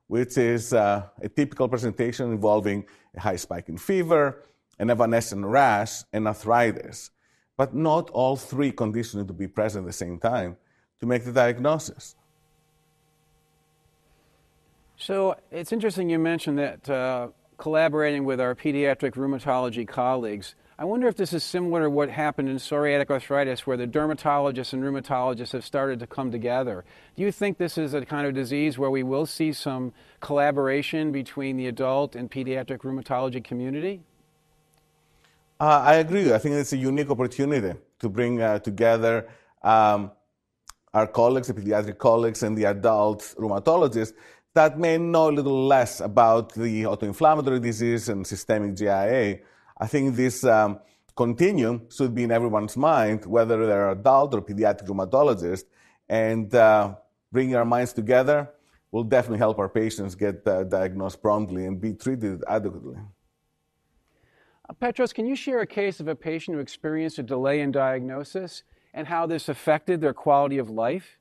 which 0.09 0.39
is 0.39 0.73
uh, 0.73 1.03
a 1.21 1.29
typical 1.29 1.69
presentation 1.69 2.31
involving 2.31 2.83
a 3.15 3.19
high 3.19 3.35
spike 3.35 3.69
in 3.69 3.77
fever, 3.77 4.43
an 4.79 4.89
evanescent 4.89 5.45
rash, 5.45 6.01
and 6.11 6.27
arthritis. 6.27 7.11
But 7.55 7.75
not 7.75 8.09
all 8.09 8.35
three 8.35 8.71
conditions 8.71 9.21
need 9.21 9.27
to 9.27 9.33
be 9.33 9.47
present 9.47 9.83
at 9.83 9.87
the 9.87 9.93
same 9.93 10.17
time 10.17 10.57
to 10.99 11.05
make 11.05 11.25
the 11.25 11.31
diagnosis. 11.31 12.15
So 14.97 15.37
it's 15.51 15.71
interesting 15.71 16.09
you 16.09 16.17
mentioned 16.17 16.57
that 16.57 16.89
uh, 16.89 17.27
collaborating 17.57 18.25
with 18.25 18.41
our 18.41 18.55
pediatric 18.55 19.13
rheumatology 19.13 19.87
colleagues. 19.87 20.55
I 20.79 20.85
wonder 20.85 21.07
if 21.07 21.17
this 21.17 21.33
is 21.33 21.43
similar 21.43 21.81
to 21.81 21.89
what 21.89 22.09
happened 22.09 22.47
in 22.47 22.55
psoriatic 22.55 23.09
arthritis, 23.09 23.67
where 23.67 23.75
the 23.75 23.85
dermatologists 23.85 24.71
and 24.71 24.81
rheumatologists 24.81 25.51
have 25.51 25.65
started 25.65 25.99
to 25.99 26.07
come 26.07 26.31
together. 26.31 26.85
Do 27.17 27.21
you 27.21 27.33
think 27.33 27.57
this 27.57 27.77
is 27.77 27.93
a 27.93 28.05
kind 28.05 28.25
of 28.25 28.33
disease 28.33 28.77
where 28.77 28.89
we 28.89 29.03
will 29.03 29.25
see 29.25 29.51
some 29.51 29.91
collaboration 30.21 31.11
between 31.11 31.57
the 31.57 31.67
adult 31.67 32.15
and 32.15 32.31
pediatric 32.31 32.77
rheumatology 32.77 33.43
community? 33.43 33.99
Uh, 35.59 35.81
I 35.83 35.95
agree. 35.95 36.31
I 36.31 36.37
think 36.37 36.55
it's 36.55 36.71
a 36.71 36.77
unique 36.77 37.09
opportunity 37.09 37.77
to 37.99 38.07
bring 38.07 38.41
uh, 38.41 38.59
together 38.59 39.27
um, 39.61 40.11
our 40.93 41.07
colleagues, 41.07 41.47
the 41.47 41.55
pediatric 41.55 41.97
colleagues, 41.97 42.41
and 42.41 42.57
the 42.57 42.63
adult 42.63 43.35
rheumatologists 43.37 44.13
that 44.53 44.79
may 44.79 44.97
know 44.97 45.29
a 45.29 45.33
little 45.33 45.67
less 45.67 45.99
about 45.99 46.53
the 46.53 46.83
autoinflammatory 46.83 47.61
disease 47.61 48.07
and 48.07 48.25
systemic 48.25 48.75
JIA. 48.75 49.41
I 49.79 49.87
think 49.87 50.15
this 50.15 50.43
um, 50.43 50.79
continuum 51.15 51.87
should 51.89 52.13
be 52.13 52.23
in 52.23 52.31
everyone's 52.31 52.75
mind, 52.75 53.25
whether 53.25 53.65
they're 53.65 53.91
adult 53.91 54.33
or 54.33 54.41
pediatric 54.41 54.87
rheumatologist, 54.87 55.63
and 56.09 56.53
uh, 56.53 56.95
bringing 57.31 57.55
our 57.55 57.65
minds 57.65 57.93
together 57.93 58.49
will 58.91 59.03
definitely 59.03 59.37
help 59.37 59.59
our 59.59 59.69
patients 59.69 60.15
get 60.15 60.45
uh, 60.47 60.63
diagnosed 60.63 61.21
promptly 61.21 61.65
and 61.65 61.79
be 61.79 61.93
treated 61.93 62.43
adequately. 62.47 62.97
Uh, 64.67 64.73
Petros, 64.73 65.13
can 65.13 65.25
you 65.25 65.35
share 65.35 65.61
a 65.61 65.67
case 65.67 65.99
of 65.99 66.07
a 66.07 66.15
patient 66.15 66.55
who 66.55 66.61
experienced 66.61 67.19
a 67.19 67.23
delay 67.23 67.61
in 67.61 67.71
diagnosis 67.71 68.63
and 68.93 69.07
how 69.07 69.25
this 69.25 69.47
affected 69.47 70.01
their 70.01 70.13
quality 70.13 70.57
of 70.57 70.69
life? 70.69 71.17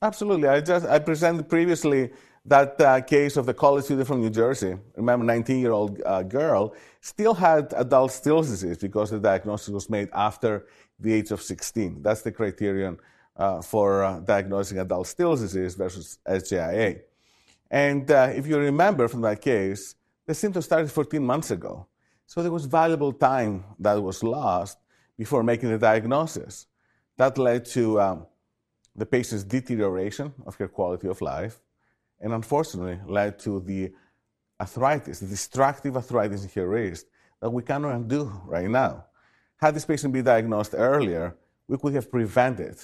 Absolutely. 0.00 0.48
I 0.48 0.60
just 0.60 0.86
I 0.86 0.98
presented 1.00 1.48
previously 1.48 2.10
that 2.48 2.80
uh, 2.80 3.00
case 3.02 3.36
of 3.36 3.46
the 3.46 3.54
college 3.54 3.84
student 3.84 4.06
from 4.06 4.20
New 4.20 4.30
Jersey. 4.30 4.76
Remember, 4.96 5.24
19-year-old 5.26 6.00
uh, 6.04 6.22
girl 6.22 6.74
still 7.00 7.34
had 7.34 7.74
adult 7.76 8.10
Still's 8.10 8.48
disease 8.48 8.78
because 8.78 9.10
the 9.10 9.18
diagnosis 9.18 9.68
was 9.68 9.90
made 9.90 10.08
after 10.12 10.66
the 10.98 11.12
age 11.12 11.30
of 11.30 11.42
16. 11.42 12.02
That's 12.02 12.22
the 12.22 12.32
criterion 12.32 12.98
uh, 13.36 13.60
for 13.60 14.02
uh, 14.02 14.20
diagnosing 14.20 14.78
adult 14.78 15.06
Still's 15.06 15.40
disease 15.40 15.74
versus 15.74 16.18
SJIA. 16.26 17.00
And 17.70 18.10
uh, 18.10 18.32
if 18.34 18.46
you 18.46 18.58
remember 18.58 19.08
from 19.08 19.20
that 19.22 19.42
case, 19.42 19.94
the 20.26 20.34
symptoms 20.34 20.64
started 20.64 20.90
14 20.90 21.24
months 21.24 21.50
ago. 21.50 21.86
So 22.26 22.42
there 22.42 22.52
was 22.52 22.64
valuable 22.64 23.12
time 23.12 23.64
that 23.78 24.02
was 24.02 24.22
lost 24.22 24.78
before 25.16 25.42
making 25.42 25.70
the 25.70 25.78
diagnosis. 25.78 26.66
That 27.16 27.36
led 27.36 27.64
to 27.66 28.00
um, 28.00 28.26
the 28.96 29.06
patient's 29.06 29.44
deterioration 29.44 30.32
of 30.46 30.56
her 30.56 30.68
quality 30.68 31.08
of 31.08 31.20
life, 31.20 31.60
and 32.20 32.32
unfortunately 32.32 33.00
led 33.06 33.38
to 33.40 33.60
the 33.60 33.92
arthritis, 34.60 35.20
the 35.20 35.26
destructive 35.26 35.96
arthritis 35.96 36.44
in 36.44 36.50
her 36.50 36.68
wrist 36.68 37.06
that 37.40 37.50
we 37.50 37.62
cannot 37.62 37.94
undo 37.94 38.24
right 38.46 38.68
now. 38.68 39.04
Had 39.56 39.74
this 39.74 39.84
patient 39.84 40.12
been 40.12 40.24
diagnosed 40.24 40.74
earlier, 40.76 41.36
we 41.66 41.76
could 41.76 41.94
have 41.94 42.10
prevented 42.10 42.76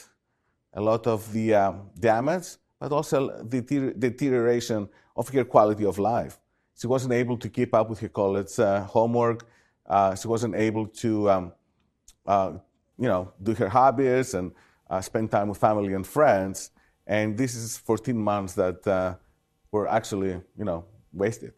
a 0.73 0.81
lot 0.81 1.07
of 1.07 1.33
the 1.33 1.55
um, 1.55 1.91
damage, 1.99 2.57
but 2.79 2.93
also 2.93 3.43
the 3.43 3.61
deterioration 3.99 4.89
of 5.17 5.29
her 5.29 5.45
quality 5.45 5.85
of 5.85 5.99
life. 5.99 6.39
She 6.77 6.87
wasn't 6.87 7.15
able 7.15 7.39
to 7.39 7.49
keep 7.49 7.73
up 7.75 7.89
with 7.89 8.01
her 8.01 8.09
college 8.09 8.59
uh, 8.59 8.85
homework. 8.85 9.47
Uh, 9.87 10.15
she 10.17 10.27
wasn't 10.27 10.57
able 10.57 10.89
to, 10.89 11.31
um, 11.31 11.53
uh, 12.27 12.53
you 12.99 13.09
know, 13.09 13.33
do 13.41 13.55
her 13.55 13.69
hobbies 13.69 14.35
and 14.35 14.53
uh, 14.91 15.01
spend 15.01 15.31
time 15.31 15.49
with 15.49 15.59
family 15.59 15.95
and 15.95 16.07
friends. 16.07 16.71
And 17.07 17.39
this 17.39 17.55
is 17.55 17.77
14 17.79 18.17
months 18.17 18.55
that 18.55 18.87
uh, 18.87 19.15
were 19.75 19.89
actually, 19.89 20.29
you 20.57 20.65
know, 20.65 20.85
wasted. 21.13 21.53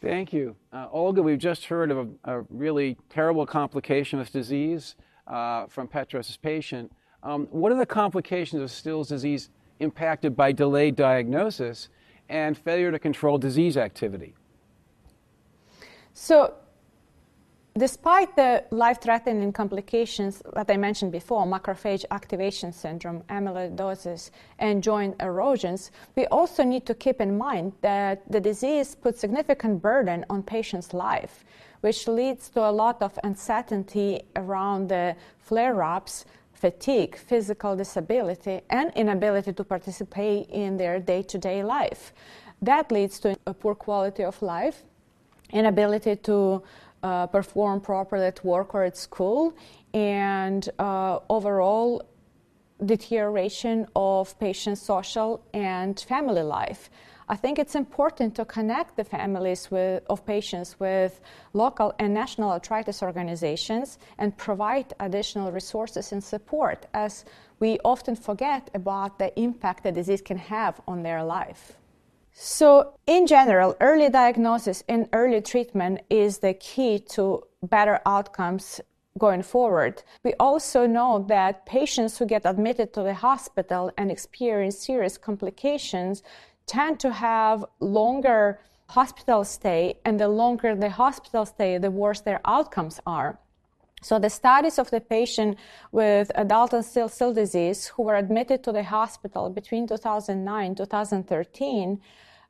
Thank 0.00 0.32
you. 0.32 0.56
Uh, 0.72 0.88
Olga, 0.90 1.22
we've 1.22 1.38
just 1.38 1.66
heard 1.66 1.92
of 1.92 1.98
a, 1.98 2.38
a 2.38 2.40
really 2.50 2.98
terrible 3.08 3.46
complication 3.46 4.18
of 4.18 4.28
disease 4.28 4.96
uh, 5.28 5.66
from 5.68 5.86
Petros' 5.86 6.36
patient. 6.36 6.90
Um, 7.22 7.46
what 7.52 7.70
are 7.70 7.78
the 7.78 7.86
complications 7.86 8.60
of 8.60 8.72
Still's 8.72 9.08
disease 9.08 9.50
impacted 9.78 10.34
by 10.36 10.50
delayed 10.50 10.96
diagnosis 10.96 11.88
and 12.28 12.58
failure 12.58 12.90
to 12.90 12.98
control 12.98 13.38
disease 13.38 13.76
activity? 13.76 14.34
So, 16.12 16.54
Despite 17.78 18.36
the 18.36 18.64
life 18.70 19.00
threatening 19.00 19.50
complications 19.50 20.42
that 20.52 20.70
I 20.70 20.76
mentioned 20.76 21.10
before, 21.10 21.46
macrophage 21.46 22.04
activation 22.10 22.70
syndrome, 22.70 23.22
amyloidosis, 23.30 24.30
and 24.58 24.82
joint 24.82 25.16
erosions, 25.20 25.90
we 26.14 26.26
also 26.26 26.64
need 26.64 26.84
to 26.84 26.94
keep 26.94 27.18
in 27.18 27.38
mind 27.38 27.72
that 27.80 28.30
the 28.30 28.40
disease 28.40 28.94
puts 28.94 29.20
significant 29.20 29.80
burden 29.80 30.26
on 30.28 30.42
patients' 30.42 30.92
life, 30.92 31.44
which 31.80 32.06
leads 32.06 32.50
to 32.50 32.60
a 32.60 32.70
lot 32.70 33.00
of 33.00 33.18
uncertainty 33.24 34.20
around 34.36 34.90
the 34.90 35.16
flare 35.38 35.82
ups, 35.82 36.26
fatigue, 36.52 37.16
physical 37.16 37.74
disability, 37.74 38.60
and 38.68 38.92
inability 38.94 39.54
to 39.54 39.64
participate 39.64 40.46
in 40.50 40.76
their 40.76 41.00
day 41.00 41.22
to 41.22 41.38
day 41.38 41.64
life. 41.64 42.12
That 42.60 42.92
leads 42.92 43.18
to 43.20 43.34
a 43.46 43.54
poor 43.54 43.74
quality 43.74 44.24
of 44.24 44.42
life, 44.42 44.82
inability 45.50 46.16
to 46.16 46.62
uh, 47.02 47.26
perform 47.26 47.80
properly 47.80 48.26
at 48.26 48.44
work 48.44 48.74
or 48.74 48.84
at 48.84 48.96
school, 48.96 49.54
and 49.94 50.68
uh, 50.78 51.18
overall 51.28 52.02
deterioration 52.84 53.86
of 53.94 54.38
patients' 54.38 54.82
social 54.82 55.44
and 55.54 56.00
family 56.00 56.42
life. 56.42 56.90
I 57.28 57.36
think 57.36 57.58
it's 57.58 57.74
important 57.74 58.34
to 58.36 58.44
connect 58.44 58.96
the 58.96 59.04
families 59.04 59.70
with, 59.70 60.02
of 60.10 60.26
patients 60.26 60.78
with 60.78 61.20
local 61.52 61.94
and 61.98 62.12
national 62.12 62.50
arthritis 62.50 63.02
organizations 63.02 63.98
and 64.18 64.36
provide 64.36 64.92
additional 65.00 65.50
resources 65.52 66.12
and 66.12 66.22
support 66.22 66.86
as 66.92 67.24
we 67.60 67.78
often 67.84 68.16
forget 68.16 68.68
about 68.74 69.18
the 69.18 69.38
impact 69.40 69.84
the 69.84 69.92
disease 69.92 70.20
can 70.20 70.36
have 70.36 70.80
on 70.86 71.02
their 71.02 71.22
life. 71.22 71.78
So, 72.34 72.94
in 73.06 73.26
general, 73.26 73.76
early 73.80 74.08
diagnosis 74.08 74.82
and 74.88 75.08
early 75.12 75.42
treatment 75.42 76.00
is 76.08 76.38
the 76.38 76.54
key 76.54 76.98
to 77.10 77.42
better 77.62 78.00
outcomes 78.06 78.80
going 79.18 79.42
forward. 79.42 80.02
We 80.24 80.32
also 80.40 80.86
know 80.86 81.24
that 81.28 81.66
patients 81.66 82.18
who 82.18 82.24
get 82.26 82.46
admitted 82.46 82.94
to 82.94 83.02
the 83.02 83.14
hospital 83.14 83.92
and 83.98 84.10
experience 84.10 84.78
serious 84.78 85.18
complications 85.18 86.22
tend 86.66 86.98
to 87.00 87.12
have 87.12 87.64
longer 87.80 88.60
hospital 88.88 89.44
stay, 89.44 89.98
and 90.04 90.18
the 90.18 90.28
longer 90.28 90.74
the 90.74 90.90
hospital 90.90 91.44
stay, 91.44 91.78
the 91.78 91.90
worse 91.90 92.20
their 92.20 92.40
outcomes 92.44 93.00
are. 93.06 93.38
So 94.02 94.18
the 94.18 94.30
studies 94.30 94.78
of 94.78 94.90
the 94.90 95.00
patient 95.00 95.58
with 95.92 96.30
adult 96.34 96.72
and 96.72 96.84
still, 96.84 97.08
still 97.08 97.32
disease 97.32 97.86
who 97.86 98.02
were 98.02 98.16
admitted 98.16 98.64
to 98.64 98.72
the 98.72 98.82
hospital 98.82 99.48
between 99.48 99.86
2009 99.86 100.74
2013 100.74 102.00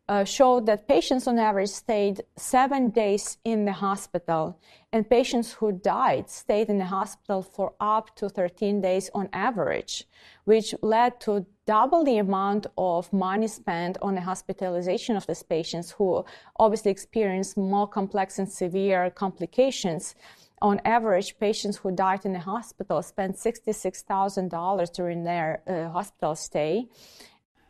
uh, 0.09 0.25
showed 0.25 0.67
that 0.67 0.88
patients 0.88 1.27
on 1.27 1.38
average 1.38 1.71
stayed 1.71 2.23
seven 2.37 2.91
days 2.91 3.38
in 3.45 3.65
the 3.65 3.73
hospital, 3.73 4.59
and 4.93 5.09
patients 5.09 5.53
who 5.53 5.73
died 5.73 6.29
stayed 6.29 6.69
in 6.69 6.79
the 6.79 6.85
hospital 6.85 7.41
for 7.41 7.73
up 7.81 8.15
to 8.17 8.29
13 8.29 8.81
days 8.81 9.11
on 9.15 9.29
average, 9.33 10.05
which 10.45 10.75
led 10.83 11.21
to 11.21 11.47
double 11.67 12.05
the 12.05 12.19
amount 12.19 12.67
of 12.77 13.12
money 13.12 13.47
spent 13.47 13.97
on 14.03 14.17
the 14.17 14.21
hospitalization 14.21 15.17
of 15.17 15.27
these 15.27 15.45
patients 15.45 15.93
who 15.93 16.25
obviously 16.57 16.91
experienced 16.91 17.57
more 17.57 17.87
complex 17.87 18.38
and 18.38 18.51
severe 18.51 19.09
complications 19.11 20.17
on 20.62 20.81
average, 20.85 21.38
patients 21.38 21.77
who 21.77 21.90
died 21.90 22.25
in 22.25 22.33
the 22.33 22.38
hospital 22.38 23.03
spent 23.03 23.37
$66,000 23.37 24.92
during 24.94 25.25
their 25.25 25.62
uh, 25.66 25.90
hospital 25.90 26.35
stay. 26.35 26.87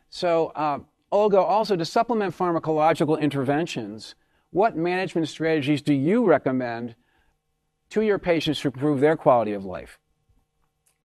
So, 0.09 0.47
uh, 0.55 0.79
Olga, 1.11 1.39
also 1.39 1.75
to 1.75 1.85
supplement 1.85 2.37
pharmacological 2.37 3.19
interventions, 3.19 4.15
what 4.51 4.77
management 4.77 5.27
strategies 5.27 5.81
do 5.81 5.93
you 5.93 6.25
recommend 6.25 6.95
to 7.89 8.01
your 8.01 8.19
patients 8.19 8.61
to 8.61 8.67
improve 8.67 8.99
their 8.99 9.17
quality 9.17 9.53
of 9.53 9.65
life? 9.65 9.99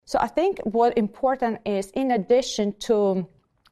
So 0.06 0.18
I 0.20 0.28
think 0.28 0.60
what 0.64 0.98
important 0.98 1.60
is 1.66 1.92
in 1.92 2.12
addition 2.12 2.74
to 2.80 3.28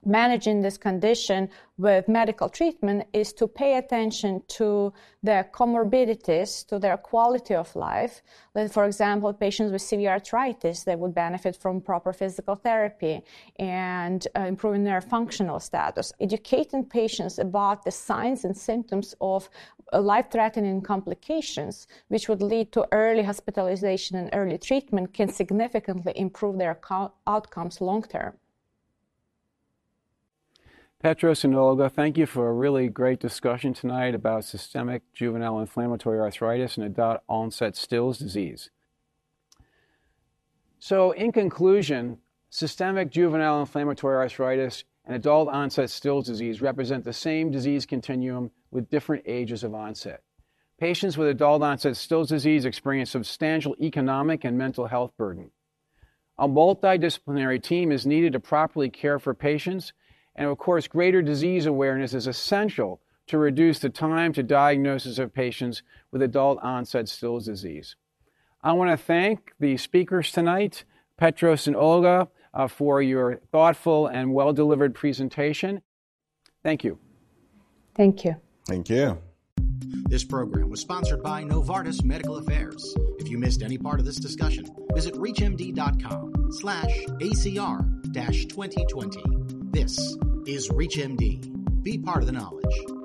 managing 0.05 0.61
this 0.61 0.77
condition 0.77 1.49
with 1.77 2.07
medical 2.07 2.47
treatment 2.47 3.05
is 3.11 3.33
to 3.33 3.47
pay 3.47 3.77
attention 3.77 4.41
to 4.47 4.93
their 5.21 5.43
comorbidities, 5.43 6.65
to 6.67 6.79
their 6.79 6.97
quality 6.97 7.53
of 7.53 7.75
life. 7.75 8.21
Like 8.53 8.71
for 8.71 8.85
example, 8.85 9.33
patients 9.33 9.71
with 9.71 9.81
severe 9.81 10.11
arthritis, 10.11 10.83
they 10.83 10.95
would 10.95 11.13
benefit 11.13 11.57
from 11.57 11.81
proper 11.81 12.13
physical 12.13 12.55
therapy 12.55 13.23
and 13.57 14.25
uh, 14.35 14.41
improving 14.41 14.83
their 14.83 15.01
functional 15.01 15.59
status. 15.59 16.13
Educating 16.19 16.85
patients 16.85 17.39
about 17.39 17.83
the 17.83 17.91
signs 17.91 18.45
and 18.45 18.55
symptoms 18.55 19.15
of 19.19 19.49
uh, 19.91 19.99
life-threatening 20.01 20.81
complications, 20.81 21.87
which 22.07 22.29
would 22.29 22.41
lead 22.41 22.71
to 22.71 22.87
early 22.91 23.23
hospitalization 23.23 24.17
and 24.17 24.29
early 24.33 24.57
treatment, 24.57 25.13
can 25.13 25.29
significantly 25.29 26.13
improve 26.15 26.57
their 26.57 26.75
co- 26.75 27.11
outcomes 27.27 27.81
long 27.81 28.03
term. 28.03 28.33
Petros 31.01 31.43
and 31.43 31.55
Olga, 31.55 31.89
thank 31.89 32.17
you 32.17 32.25
for 32.25 32.47
a 32.47 32.53
really 32.53 32.87
great 32.87 33.19
discussion 33.19 33.73
tonight 33.73 34.15
about 34.15 34.45
systemic 34.45 35.03
juvenile 35.13 35.59
inflammatory 35.59 36.19
arthritis 36.19 36.77
and 36.77 36.85
adult 36.85 37.21
onset 37.27 37.75
Still's 37.75 38.17
disease. 38.17 38.71
So, 40.79 41.11
in 41.11 41.31
conclusion, 41.31 42.19
systemic 42.49 43.11
juvenile 43.11 43.59
inflammatory 43.59 44.15
arthritis 44.15 44.83
and 45.03 45.15
adult 45.15 45.49
onset 45.49 45.89
Still's 45.89 46.27
disease 46.27 46.61
represent 46.61 47.03
the 47.03 47.13
same 47.13 47.51
disease 47.51 47.85
continuum 47.85 48.51
with 48.71 48.89
different 48.89 49.23
ages 49.25 49.63
of 49.63 49.75
onset. 49.75 50.23
Patients 50.79 51.17
with 51.17 51.27
adult 51.27 51.61
onset 51.61 51.97
Still's 51.97 52.29
disease 52.29 52.65
experience 52.65 53.11
substantial 53.11 53.75
economic 53.79 54.43
and 54.43 54.57
mental 54.57 54.87
health 54.87 55.11
burden. 55.17 55.51
A 56.37 56.47
multidisciplinary 56.47 57.61
team 57.61 57.91
is 57.91 58.05
needed 58.05 58.33
to 58.33 58.39
properly 58.39 58.89
care 58.89 59.19
for 59.19 59.33
patients 59.33 59.93
and 60.35 60.47
of 60.47 60.57
course, 60.57 60.87
greater 60.87 61.21
disease 61.21 61.65
awareness 61.65 62.13
is 62.13 62.27
essential 62.27 63.01
to 63.27 63.37
reduce 63.37 63.79
the 63.79 63.89
time 63.89 64.33
to 64.33 64.43
diagnosis 64.43 65.17
of 65.17 65.33
patients 65.33 65.81
with 66.11 66.21
adult 66.21 66.59
onset 66.61 67.09
Still's 67.09 67.45
disease. 67.45 67.95
I 68.61 68.73
want 68.73 68.91
to 68.91 68.97
thank 68.97 69.53
the 69.59 69.77
speakers 69.77 70.31
tonight, 70.31 70.85
Petros 71.17 71.67
and 71.67 71.75
Olga, 71.75 72.27
uh, 72.53 72.67
for 72.67 73.01
your 73.01 73.37
thoughtful 73.51 74.07
and 74.07 74.33
well 74.33 74.53
delivered 74.53 74.95
presentation. 74.95 75.81
Thank 76.63 76.83
you. 76.83 76.97
Thank 77.95 78.25
you. 78.25 78.35
Thank 78.67 78.89
you. 78.89 79.19
This 80.07 80.23
program 80.23 80.69
was 80.69 80.81
sponsored 80.81 81.23
by 81.23 81.43
Novartis 81.43 82.03
Medical 82.03 82.37
Affairs. 82.37 82.95
If 83.19 83.29
you 83.29 83.37
missed 83.37 83.61
any 83.61 83.77
part 83.77 83.99
of 83.99 84.05
this 84.05 84.17
discussion, 84.17 84.67
visit 84.93 85.13
reachmd.com 85.15 86.51
slash 86.51 87.05
ACR 87.05 88.03
2020. 88.13 89.23
This 89.71 90.17
is 90.47 90.69
ReachMD. 90.69 91.83
Be 91.83 91.97
part 91.97 92.19
of 92.19 92.27
the 92.27 92.31
knowledge. 92.31 93.04